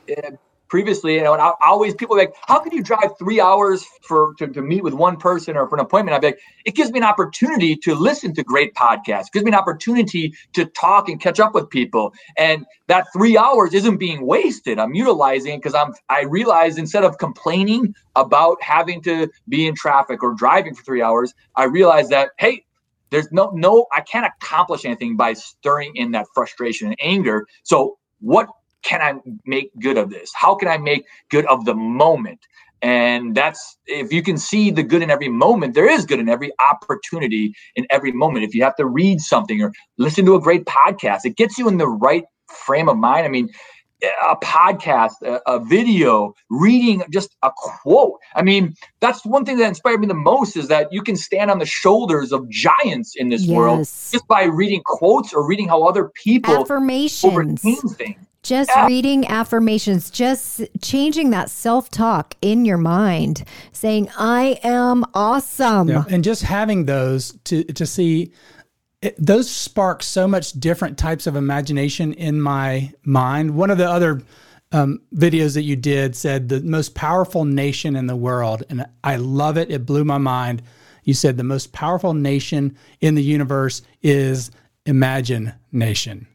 Previously, 0.74 1.14
you 1.14 1.22
know, 1.22 1.34
and 1.34 1.40
I, 1.40 1.52
always 1.64 1.94
people 1.94 2.16
like, 2.16 2.34
how 2.48 2.58
can 2.58 2.72
you 2.72 2.82
drive 2.82 3.16
three 3.16 3.40
hours 3.40 3.86
for 4.02 4.34
to, 4.38 4.48
to 4.48 4.60
meet 4.60 4.82
with 4.82 4.92
one 4.92 5.16
person 5.16 5.56
or 5.56 5.68
for 5.68 5.76
an 5.76 5.80
appointment? 5.80 6.16
I'd 6.16 6.20
be 6.20 6.26
like, 6.26 6.40
it 6.64 6.74
gives 6.74 6.90
me 6.90 6.98
an 6.98 7.04
opportunity 7.04 7.76
to 7.76 7.94
listen 7.94 8.34
to 8.34 8.42
great 8.42 8.74
podcasts. 8.74 9.26
It 9.26 9.34
gives 9.34 9.44
me 9.44 9.52
an 9.52 9.54
opportunity 9.54 10.34
to 10.54 10.64
talk 10.64 11.08
and 11.08 11.20
catch 11.20 11.38
up 11.38 11.54
with 11.54 11.70
people. 11.70 12.12
And 12.36 12.66
that 12.88 13.06
three 13.12 13.38
hours 13.38 13.72
isn't 13.72 13.98
being 13.98 14.26
wasted. 14.26 14.80
I'm 14.80 14.94
utilizing 14.94 15.52
it 15.52 15.58
because 15.58 15.76
I'm 15.76 15.92
I 16.08 16.24
realize 16.24 16.76
instead 16.76 17.04
of 17.04 17.18
complaining 17.18 17.94
about 18.16 18.60
having 18.60 19.00
to 19.02 19.30
be 19.48 19.68
in 19.68 19.76
traffic 19.76 20.24
or 20.24 20.34
driving 20.34 20.74
for 20.74 20.82
three 20.82 21.02
hours, 21.02 21.32
I 21.54 21.66
realize 21.66 22.08
that 22.08 22.30
hey, 22.40 22.64
there's 23.10 23.30
no 23.30 23.52
no 23.54 23.86
i 23.94 24.00
can't 24.00 24.26
accomplish 24.26 24.84
anything 24.84 25.16
by 25.16 25.34
stirring 25.34 25.92
in 25.94 26.10
that 26.10 26.26
frustration 26.34 26.88
and 26.88 26.96
anger 27.00 27.46
so 27.62 27.96
what 28.18 28.48
can 28.84 29.00
i 29.02 29.14
make 29.44 29.70
good 29.80 29.98
of 29.98 30.10
this 30.10 30.30
how 30.34 30.54
can 30.54 30.68
i 30.68 30.78
make 30.78 31.04
good 31.30 31.46
of 31.46 31.64
the 31.64 31.74
moment 31.74 32.40
and 32.82 33.34
that's 33.34 33.78
if 33.86 34.12
you 34.12 34.22
can 34.22 34.36
see 34.36 34.70
the 34.70 34.82
good 34.82 35.02
in 35.02 35.10
every 35.10 35.28
moment 35.28 35.74
there 35.74 35.88
is 35.88 36.04
good 36.04 36.20
in 36.20 36.28
every 36.28 36.52
opportunity 36.70 37.54
in 37.76 37.86
every 37.90 38.12
moment 38.12 38.44
if 38.44 38.54
you 38.54 38.62
have 38.62 38.76
to 38.76 38.86
read 38.86 39.20
something 39.20 39.62
or 39.62 39.72
listen 39.98 40.24
to 40.24 40.34
a 40.34 40.40
great 40.40 40.64
podcast 40.66 41.20
it 41.24 41.36
gets 41.36 41.58
you 41.58 41.68
in 41.68 41.78
the 41.78 41.88
right 41.88 42.24
frame 42.48 42.88
of 42.88 42.96
mind 42.96 43.26
i 43.26 43.28
mean 43.28 43.48
a 44.28 44.36
podcast, 44.36 45.12
a, 45.22 45.40
a, 45.46 45.64
video, 45.64 46.34
reading 46.50 47.02
just 47.10 47.36
a 47.42 47.50
quote. 47.56 48.18
I 48.34 48.42
mean, 48.42 48.74
that's 49.00 49.24
one 49.24 49.44
thing 49.44 49.56
that 49.58 49.68
inspired 49.68 50.00
me 50.00 50.06
the 50.06 50.14
most 50.14 50.56
is 50.56 50.68
that 50.68 50.92
you 50.92 51.02
can 51.02 51.16
stand 51.16 51.50
on 51.50 51.58
the 51.58 51.66
shoulders 51.66 52.32
of 52.32 52.48
giants 52.48 53.14
in 53.16 53.28
this 53.28 53.44
Yes. 53.44 53.54
world 53.54 53.88
just 54.12 54.26
by 54.28 54.44
reading 54.44 54.82
quotes 54.84 55.32
or 55.32 55.46
reading 55.46 55.68
how 55.68 55.82
other 55.84 56.10
people 56.14 56.54
Affirmations. 56.54 57.24
overcame 57.24 57.88
things. 57.96 58.26
Just 58.44 58.70
Yeah. 58.70 58.86
reading 58.86 59.26
affirmations, 59.26 60.10
just 60.10 60.62
changing 60.82 61.30
that 61.30 61.50
self 61.50 61.90
talk 61.90 62.36
in 62.42 62.64
your 62.64 62.76
mind, 62.78 63.42
saying, 63.72 64.08
I 64.18 64.60
am 64.62 65.04
awesome. 65.14 65.88
Yeah, 65.88 66.04
and 66.08 66.22
just 66.22 66.42
having 66.42 66.84
those 66.84 67.32
to 67.44 67.64
to 67.64 67.86
see 67.86 68.30
it, 69.02 69.16
those 69.18 69.50
spark 69.50 70.02
so 70.02 70.28
much 70.28 70.52
different 70.52 70.98
types 70.98 71.26
of 71.26 71.36
imagination 71.36 72.12
in 72.12 72.40
my 72.40 72.92
mind. 73.02 73.54
One 73.56 73.70
of 73.70 73.78
the 73.78 73.90
other 73.90 74.22
um, 74.72 75.00
videos 75.14 75.54
that 75.54 75.62
you 75.62 75.76
did 75.76 76.14
said 76.16 76.48
the 76.48 76.60
most 76.60 76.94
powerful 76.94 77.44
nation 77.44 77.96
in 77.96 78.06
the 78.06 78.16
world, 78.16 78.62
and 78.68 78.84
I 79.02 79.16
love 79.16 79.56
it. 79.56 79.70
It 79.70 79.86
blew 79.86 80.04
my 80.04 80.18
mind. 80.18 80.62
You 81.04 81.14
said 81.14 81.36
the 81.36 81.44
most 81.44 81.72
powerful 81.72 82.12
nation 82.14 82.76
in 83.00 83.14
the 83.14 83.22
universe 83.22 83.82
is 84.02 84.50
Imagine 84.86 85.52
Nation. 85.70 86.26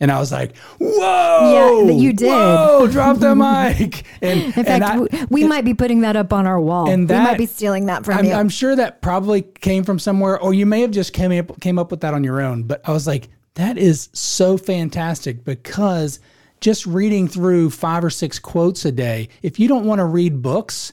And 0.00 0.10
I 0.10 0.18
was 0.18 0.32
like, 0.32 0.56
"Whoa!" 0.78 1.84
Yeah, 1.86 1.92
you 1.92 2.12
did. 2.14 2.28
Whoa! 2.28 2.88
Drop 2.90 3.18
the 3.18 3.34
mic. 3.34 4.04
And 4.22 4.40
in 4.40 4.52
fact, 4.52 4.82
I, 4.82 4.98
we, 4.98 5.08
we 5.30 5.44
might 5.44 5.64
be 5.64 5.74
putting 5.74 6.00
that 6.00 6.16
up 6.16 6.32
on 6.32 6.46
our 6.46 6.60
wall. 6.60 6.88
And 6.88 7.06
that, 7.08 7.18
we 7.18 7.24
might 7.24 7.38
be 7.38 7.46
stealing 7.46 7.86
that 7.86 8.04
from 8.04 8.18
I'm, 8.18 8.24
you. 8.24 8.32
I'm 8.32 8.48
sure 8.48 8.74
that 8.74 9.02
probably 9.02 9.42
came 9.42 9.84
from 9.84 9.98
somewhere, 9.98 10.40
or 10.40 10.54
you 10.54 10.64
may 10.64 10.80
have 10.80 10.90
just 10.90 11.12
came 11.12 11.32
up 11.32 11.60
came 11.60 11.78
up 11.78 11.90
with 11.90 12.00
that 12.00 12.14
on 12.14 12.24
your 12.24 12.40
own. 12.40 12.62
But 12.62 12.80
I 12.88 12.92
was 12.92 13.06
like, 13.06 13.28
that 13.54 13.76
is 13.76 14.08
so 14.14 14.56
fantastic 14.56 15.44
because 15.44 16.18
just 16.60 16.86
reading 16.86 17.28
through 17.28 17.70
five 17.70 18.04
or 18.04 18.10
six 18.10 18.38
quotes 18.38 18.84
a 18.84 18.92
day. 18.92 19.28
If 19.42 19.58
you 19.58 19.68
don't 19.68 19.84
want 19.84 19.98
to 19.98 20.04
read 20.04 20.42
books, 20.42 20.92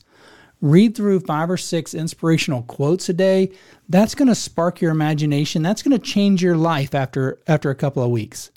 read 0.61 0.95
through 0.95 1.19
five 1.21 1.49
or 1.49 1.57
six 1.57 1.93
inspirational 1.93 2.63
quotes 2.63 3.09
a 3.09 3.13
day. 3.13 3.51
That's 3.89 4.15
going 4.15 4.27
to 4.27 4.35
spark 4.35 4.81
your 4.81 4.91
imagination. 4.91 5.61
That's 5.61 5.81
going 5.81 5.97
to 5.97 6.03
change 6.03 6.41
your 6.41 6.57
life 6.57 6.95
after 6.95 7.39
after 7.47 7.69
a 7.69 7.75
couple 7.75 8.03
of 8.03 8.09
weeks. 8.09 8.51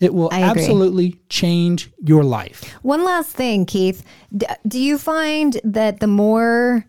It 0.00 0.14
will 0.14 0.32
absolutely 0.32 1.18
change 1.28 1.90
your 1.98 2.22
life. 2.22 2.72
One 2.82 3.04
last 3.04 3.30
thing, 3.30 3.66
Keith. 3.66 4.04
do 4.66 4.80
you 4.80 4.96
find 4.96 5.60
that 5.64 5.98
the 5.98 6.06
more 6.06 6.86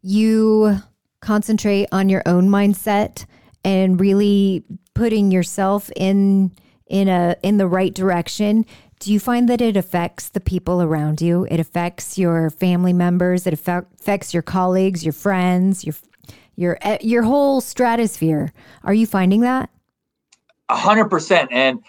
you 0.00 0.78
concentrate 1.20 1.88
on 1.92 2.08
your 2.08 2.22
own 2.24 2.48
mindset 2.48 3.26
and 3.64 4.00
really 4.00 4.64
putting 4.94 5.30
yourself 5.30 5.90
in 5.96 6.52
in 6.86 7.08
a 7.08 7.36
in 7.42 7.58
the 7.58 7.66
right 7.66 7.92
direction, 7.92 8.64
do 9.00 9.12
you 9.12 9.20
find 9.20 9.48
that 9.48 9.60
it 9.60 9.76
affects 9.76 10.28
the 10.30 10.40
people 10.40 10.80
around 10.80 11.20
you? 11.20 11.46
It 11.50 11.60
affects 11.60 12.16
your 12.16 12.48
family 12.50 12.92
members, 12.92 13.46
it 13.46 13.52
affects 13.52 14.32
your 14.32 14.42
colleagues, 14.42 15.04
your 15.04 15.12
friends, 15.12 15.84
your 15.84 15.94
your 16.54 16.78
eh, 16.80 16.98
your 17.02 17.22
whole 17.22 17.60
stratosphere. 17.60 18.52
Are 18.84 18.94
you 18.94 19.06
finding 19.06 19.40
that? 19.40 19.68
A 20.68 20.76
hundred 20.76 21.10
percent. 21.10 21.50
And 21.52 21.80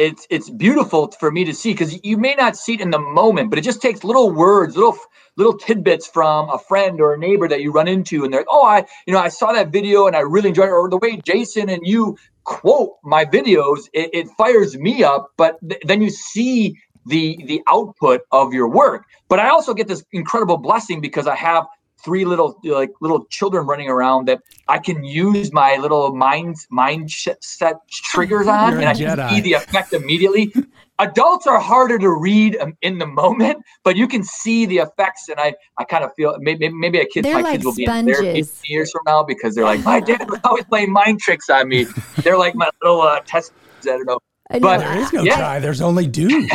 it's 0.00 0.26
it's 0.30 0.50
beautiful 0.50 1.12
for 1.20 1.30
me 1.32 1.44
to 1.44 1.54
see 1.54 1.72
because 1.72 2.00
you 2.04 2.18
may 2.18 2.34
not 2.36 2.56
see 2.56 2.74
it 2.74 2.82
in 2.82 2.90
the 2.92 3.00
moment, 3.00 3.50
but 3.50 3.60
it 3.60 3.62
just 3.62 3.82
takes 3.82 4.04
little 4.04 4.32
words, 4.32 4.76
little 4.76 4.98
little 5.36 5.58
tidbits 5.58 6.08
from 6.08 6.50
a 6.50 6.58
friend 6.58 7.00
or 7.00 7.14
a 7.14 7.18
neighbor 7.18 7.48
that 7.48 7.62
you 7.62 7.72
run 7.72 7.88
into, 7.88 8.24
and 8.24 8.34
they're 8.34 8.46
"Oh, 8.50 8.66
I 8.66 8.86
you 9.06 9.14
know 9.14 9.20
I 9.20 9.28
saw 9.30 9.52
that 9.52 9.70
video 9.72 10.08
and 10.08 10.16
I 10.16 10.20
really 10.20 10.50
enjoyed 10.50 10.68
it," 10.68 10.72
or 10.72 10.90
the 10.90 10.98
way 10.98 11.18
Jason 11.24 11.70
and 11.70 11.82
you 11.86 12.18
quote 12.44 12.92
my 13.04 13.24
videos, 13.26 13.80
it, 13.94 14.10
it 14.14 14.28
fires 14.38 14.78
me 14.78 15.04
up. 15.04 15.28
But 15.38 15.58
th- 15.68 15.82
then 15.84 16.02
you 16.02 16.10
see 16.10 16.76
the 17.06 17.38
the 17.46 17.62
output 17.68 18.22
of 18.32 18.54
your 18.54 18.68
work. 18.70 19.04
But 19.28 19.40
I 19.40 19.50
also 19.50 19.74
get 19.74 19.88
this 19.88 20.04
incredible 20.12 20.58
blessing 20.58 21.00
because 21.02 21.28
I 21.28 21.36
have 21.36 21.66
three 22.04 22.24
little 22.24 22.58
like 22.64 22.90
little 23.00 23.24
children 23.26 23.66
running 23.66 23.88
around 23.88 24.28
that 24.28 24.40
I 24.68 24.78
can 24.78 25.04
use 25.04 25.52
my 25.52 25.76
little 25.76 26.14
mind 26.14 26.56
mind 26.70 27.10
set 27.10 27.76
triggers 27.90 28.46
on, 28.46 28.74
and 28.74 28.84
I 28.84 28.94
can 28.94 29.28
see 29.30 29.40
the 29.40 29.54
effect 29.54 29.92
immediately. 29.92 30.52
Adults 30.98 31.46
are 31.46 31.58
harder 31.58 31.98
to 31.98 32.10
read 32.10 32.58
um, 32.58 32.74
in 32.82 32.98
the 32.98 33.06
moment, 33.06 33.58
but 33.84 33.96
you 33.96 34.06
can 34.06 34.22
see 34.22 34.66
the 34.66 34.78
effects, 34.78 35.28
and 35.28 35.40
I 35.40 35.54
I 35.78 35.84
kind 35.84 36.04
of 36.04 36.10
feel 36.14 36.36
maybe 36.40 36.68
maybe 36.68 36.98
a 36.98 37.06
kid 37.06 37.24
my 37.24 37.40
like 37.40 37.52
kids 37.52 37.64
will 37.64 37.72
sponges. 37.72 38.20
be 38.20 38.26
in 38.26 38.44
therapy 38.44 38.50
years 38.68 38.90
from 38.90 39.02
now 39.06 39.22
because 39.22 39.54
they're 39.54 39.64
like 39.64 39.84
my 39.84 40.00
dad 40.00 40.28
was 40.28 40.40
always 40.44 40.64
playing 40.64 40.92
mind 40.92 41.20
tricks 41.20 41.48
on 41.48 41.68
me. 41.68 41.86
They're 42.22 42.38
like 42.38 42.54
my 42.54 42.68
little 42.82 43.02
uh, 43.02 43.20
test. 43.20 43.52
I 43.82 43.86
don't 43.86 44.06
know. 44.06 44.18
But 44.50 44.78
there 44.78 44.98
is 44.98 45.12
no 45.12 45.22
yeah. 45.22 45.36
try. 45.36 45.58
There's 45.60 45.80
only 45.80 46.08
do. 46.08 46.28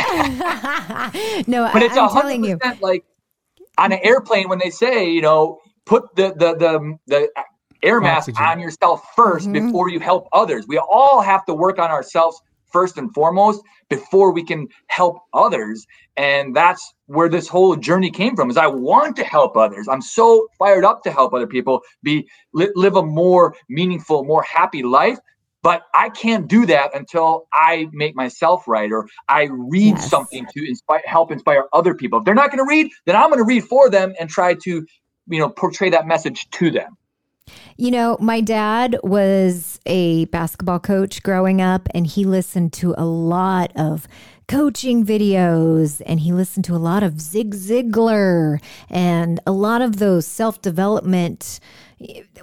no, 1.46 1.70
but 1.72 1.82
it's 1.82 1.96
I'm 1.96 2.10
telling 2.10 2.44
you, 2.44 2.58
like 2.82 3.04
on 3.78 3.92
an 3.92 4.00
airplane 4.02 4.48
when 4.48 4.58
they 4.58 4.70
say, 4.70 5.10
you 5.10 5.22
know, 5.22 5.58
put 5.84 6.14
the 6.16 6.34
the 6.36 6.54
the, 6.56 6.98
the 7.06 7.28
air 7.82 8.00
mask 8.00 8.28
Oxygen. 8.28 8.44
on 8.44 8.60
yourself 8.60 9.04
1st 9.16 9.42
mm-hmm. 9.42 9.52
before 9.52 9.90
you 9.90 10.00
help 10.00 10.28
others. 10.32 10.66
We 10.66 10.78
all 10.78 11.20
have 11.20 11.44
to 11.46 11.54
work 11.54 11.78
on 11.78 11.90
ourselves 11.90 12.40
first 12.72 12.98
and 12.98 13.12
foremost 13.14 13.62
before 13.88 14.32
we 14.32 14.42
can 14.42 14.68
help 14.88 15.18
others 15.32 15.86
and 16.16 16.54
that's 16.54 16.94
where 17.06 17.28
this 17.28 17.48
whole 17.48 17.76
journey 17.76 18.10
came 18.10 18.34
from 18.34 18.50
is 18.50 18.56
i 18.56 18.66
want 18.66 19.16
to 19.16 19.24
help 19.24 19.56
others 19.56 19.86
i'm 19.88 20.02
so 20.02 20.46
fired 20.58 20.84
up 20.84 21.02
to 21.02 21.10
help 21.10 21.32
other 21.32 21.46
people 21.46 21.80
be 22.02 22.28
live 22.52 22.96
a 22.96 23.02
more 23.02 23.54
meaningful 23.68 24.24
more 24.24 24.42
happy 24.42 24.82
life 24.82 25.18
but 25.66 25.82
I 25.96 26.10
can't 26.10 26.46
do 26.46 26.64
that 26.66 26.94
until 26.94 27.48
I 27.52 27.88
make 27.92 28.14
myself 28.14 28.68
right 28.68 28.92
or 28.92 29.08
I 29.28 29.48
read 29.50 29.96
yes. 29.96 30.08
something 30.08 30.46
to 30.54 30.64
inspire, 30.64 31.02
help 31.06 31.32
inspire 31.32 31.64
other 31.72 31.92
people. 31.92 32.20
If 32.20 32.24
they're 32.24 32.36
not 32.36 32.52
going 32.52 32.64
to 32.64 32.68
read, 32.70 32.92
then 33.04 33.16
I'm 33.16 33.30
going 33.30 33.40
to 33.40 33.44
read 33.44 33.64
for 33.64 33.90
them 33.90 34.14
and 34.20 34.30
try 34.30 34.54
to, 34.54 34.86
you 35.26 35.38
know, 35.40 35.48
portray 35.48 35.90
that 35.90 36.06
message 36.06 36.48
to 36.50 36.70
them. 36.70 36.96
You 37.76 37.90
know, 37.90 38.16
my 38.20 38.40
dad 38.40 38.96
was 39.02 39.80
a 39.86 40.26
basketball 40.26 40.78
coach 40.78 41.20
growing 41.24 41.60
up, 41.60 41.88
and 41.92 42.06
he 42.06 42.24
listened 42.24 42.72
to 42.74 42.94
a 42.96 43.04
lot 43.04 43.72
of 43.74 44.06
coaching 44.48 45.04
videos 45.04 46.00
and 46.06 46.20
he 46.20 46.32
listened 46.32 46.64
to 46.64 46.74
a 46.74 46.78
lot 46.78 47.02
of 47.02 47.20
Zig 47.20 47.54
Ziglar 47.54 48.60
and 48.88 49.40
a 49.46 49.52
lot 49.52 49.82
of 49.82 49.96
those 49.96 50.26
self 50.26 50.62
development 50.62 51.60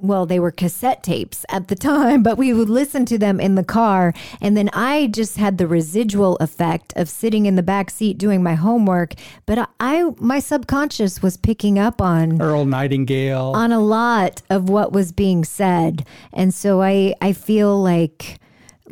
well, 0.02 0.26
they 0.26 0.39
were 0.39 0.52
cassette 0.52 1.04
tapes 1.04 1.46
at 1.50 1.68
the 1.68 1.76
time, 1.92 2.24
but 2.24 2.38
we 2.38 2.54
would 2.54 2.70
listen 2.70 3.06
to 3.06 3.18
them 3.18 3.39
in 3.39 3.56
the 3.56 3.63
car. 3.63 4.13
And 4.42 4.58
then 4.58 4.70
I 4.74 5.08
just 5.08 5.38
had 5.38 5.58
the 5.58 5.68
residual 5.68 6.38
effect 6.38 6.94
of 6.96 7.08
sitting 7.08 7.46
in 7.46 7.56
the 7.56 7.63
back 7.63 7.89
seat 7.89 8.18
doing 8.18 8.42
my 8.42 8.56
homework. 8.56 9.13
But 9.46 9.70
I, 9.80 10.12
my 10.18 10.39
subconscious 10.39 11.22
was 11.22 11.38
picking 11.38 11.78
up 11.78 12.02
on 12.02 12.42
Earl 12.42 12.66
Nightingale, 12.66 13.54
on 13.56 13.72
a 13.72 13.80
lot 13.80 14.42
of 14.50 14.70
what 14.70 14.92
was 14.92 15.12
being 15.12 15.44
said. 15.44 16.06
And 16.34 16.54
so 16.54 16.82
I, 16.82 17.13
I 17.22 17.34
feel 17.34 17.80
like, 17.80 18.39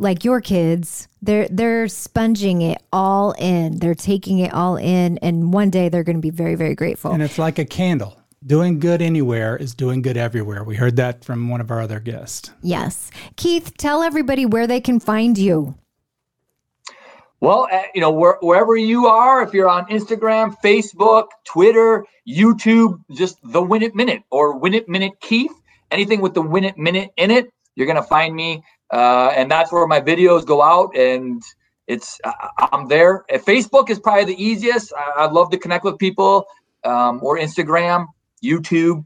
like 0.02 0.26
your 0.26 0.42
kids, 0.42 1.08
they're 1.22 1.48
they're 1.50 1.88
sponging 1.88 2.62
it 2.62 2.82
all 2.92 3.34
in. 3.34 3.80
They're 3.80 3.96
taking 3.96 4.40
it 4.40 4.54
all 4.54 4.76
in, 4.76 5.18
and 5.20 5.54
one 5.54 5.70
day 5.70 5.90
they're 5.90 6.04
going 6.04 6.18
to 6.18 6.22
be 6.22 6.32
very, 6.32 6.56
very 6.56 6.76
grateful. 6.76 7.12
And 7.12 7.24
it's 7.24 7.38
like 7.38 7.60
a 7.60 7.66
candle 7.66 8.18
doing 8.46 8.80
good 8.80 9.02
anywhere 9.02 9.56
is 9.56 9.76
doing 9.76 10.02
good 10.02 10.18
everywhere. 10.18 10.64
We 10.64 10.76
heard 10.76 10.96
that 10.96 11.24
from 11.24 11.50
one 11.50 11.62
of 11.62 11.72
our 11.72 11.82
other 11.82 12.00
guests. 12.00 12.52
Yes. 12.62 13.12
Keith, 13.36 13.78
tell 13.78 14.02
everybody 14.02 14.46
where 14.46 14.68
they 14.68 14.82
can 14.82 15.00
find 15.00 15.38
you. 15.38 15.76
Well, 17.40 17.68
uh, 17.72 17.82
you 17.96 18.02
know, 18.02 18.12
where, 18.12 18.38
wherever 18.42 18.76
you 18.76 19.08
are, 19.08 19.42
if 19.42 19.54
you're 19.54 19.70
on 19.70 19.86
Instagram, 19.88 20.56
Facebook, 20.64 21.28
Twitter, 21.44 22.06
YouTube, 22.28 23.00
just 23.12 23.38
the 23.44 23.62
Win 23.62 23.82
It 23.82 23.96
Minute 23.96 24.24
or 24.30 24.58
Win 24.58 24.74
It 24.76 24.88
Minute 24.88 25.14
Keith, 25.22 25.54
anything 25.90 26.22
with 26.22 26.36
the 26.36 26.42
Win 26.42 26.64
It 26.64 26.78
Minute 26.78 27.10
in 27.18 27.32
it, 27.32 27.52
you're 27.76 27.88
going 27.88 27.96
to 27.96 28.04
find 28.04 28.36
me. 28.36 28.64
Uh, 28.92 29.34
and 29.36 29.50
that's 29.50 29.72
where 29.72 29.88
my 29.88 30.02
videos 30.02 30.46
go 30.46 30.62
out. 30.62 30.96
And 30.96 31.42
it's, 31.88 32.20
uh, 32.24 32.32
I'm 32.72 32.88
there. 32.88 33.26
Facebook 33.32 33.90
is 33.90 34.00
probably 34.00 34.26
the 34.26 34.44
easiest. 34.44 34.94
I, 34.94 35.24
I 35.24 35.26
love 35.28 35.50
to 35.52 35.58
connect 35.58 35.84
with 35.84 35.98
people 35.98 36.46
um, 36.84 37.20
or 37.22 37.38
Instagram. 37.38 38.08
YouTube, 38.44 39.06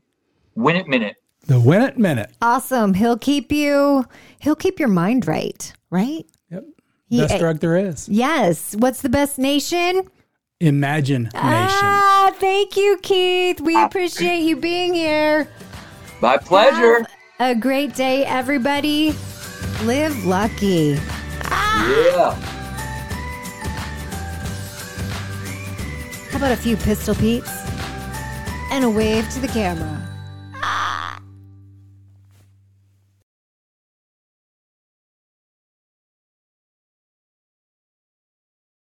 Win 0.56 0.78
It 0.78 0.88
Minute. 0.88 1.18
The 1.48 1.60
Win 1.60 1.82
It 1.82 1.98
Minute. 1.98 2.32
Awesome. 2.42 2.94
He'll 2.94 3.18
keep 3.18 3.52
you. 3.52 4.06
He'll 4.40 4.56
keep 4.56 4.80
your 4.80 4.88
mind 4.88 5.28
right. 5.28 5.74
Right. 5.90 6.26
Yep. 6.50 6.64
He, 7.10 7.20
best 7.20 7.38
drug 7.38 7.60
there 7.60 7.76
is. 7.76 8.08
Yes. 8.08 8.76
What's 8.80 9.02
the 9.02 9.10
best 9.10 9.38
nation? 9.38 10.10
Imagine 10.62 11.24
Nation. 11.24 11.32
Ah, 11.36 12.32
thank 12.36 12.78
you, 12.78 12.98
Keith. 13.04 13.60
We 13.60 13.76
appreciate 13.78 14.40
you 14.40 14.56
being 14.56 14.94
here. 14.94 15.50
My 16.22 16.38
pleasure. 16.38 17.06
Have 17.40 17.58
a 17.58 17.60
great 17.60 17.94
day, 17.94 18.24
everybody. 18.24 19.14
Live 19.84 20.26
lucky. 20.26 20.98
Ah. 21.44 21.88
Yeah. 21.90 22.34
How 26.32 26.38
about 26.38 26.52
a 26.52 26.58
few 26.58 26.78
Pistol 26.78 27.16
peeps? 27.16 27.66
and 28.72 28.84
a 28.84 28.90
wave 28.90 29.30
to 29.30 29.40
the 29.40 29.48
camera. 29.48 30.02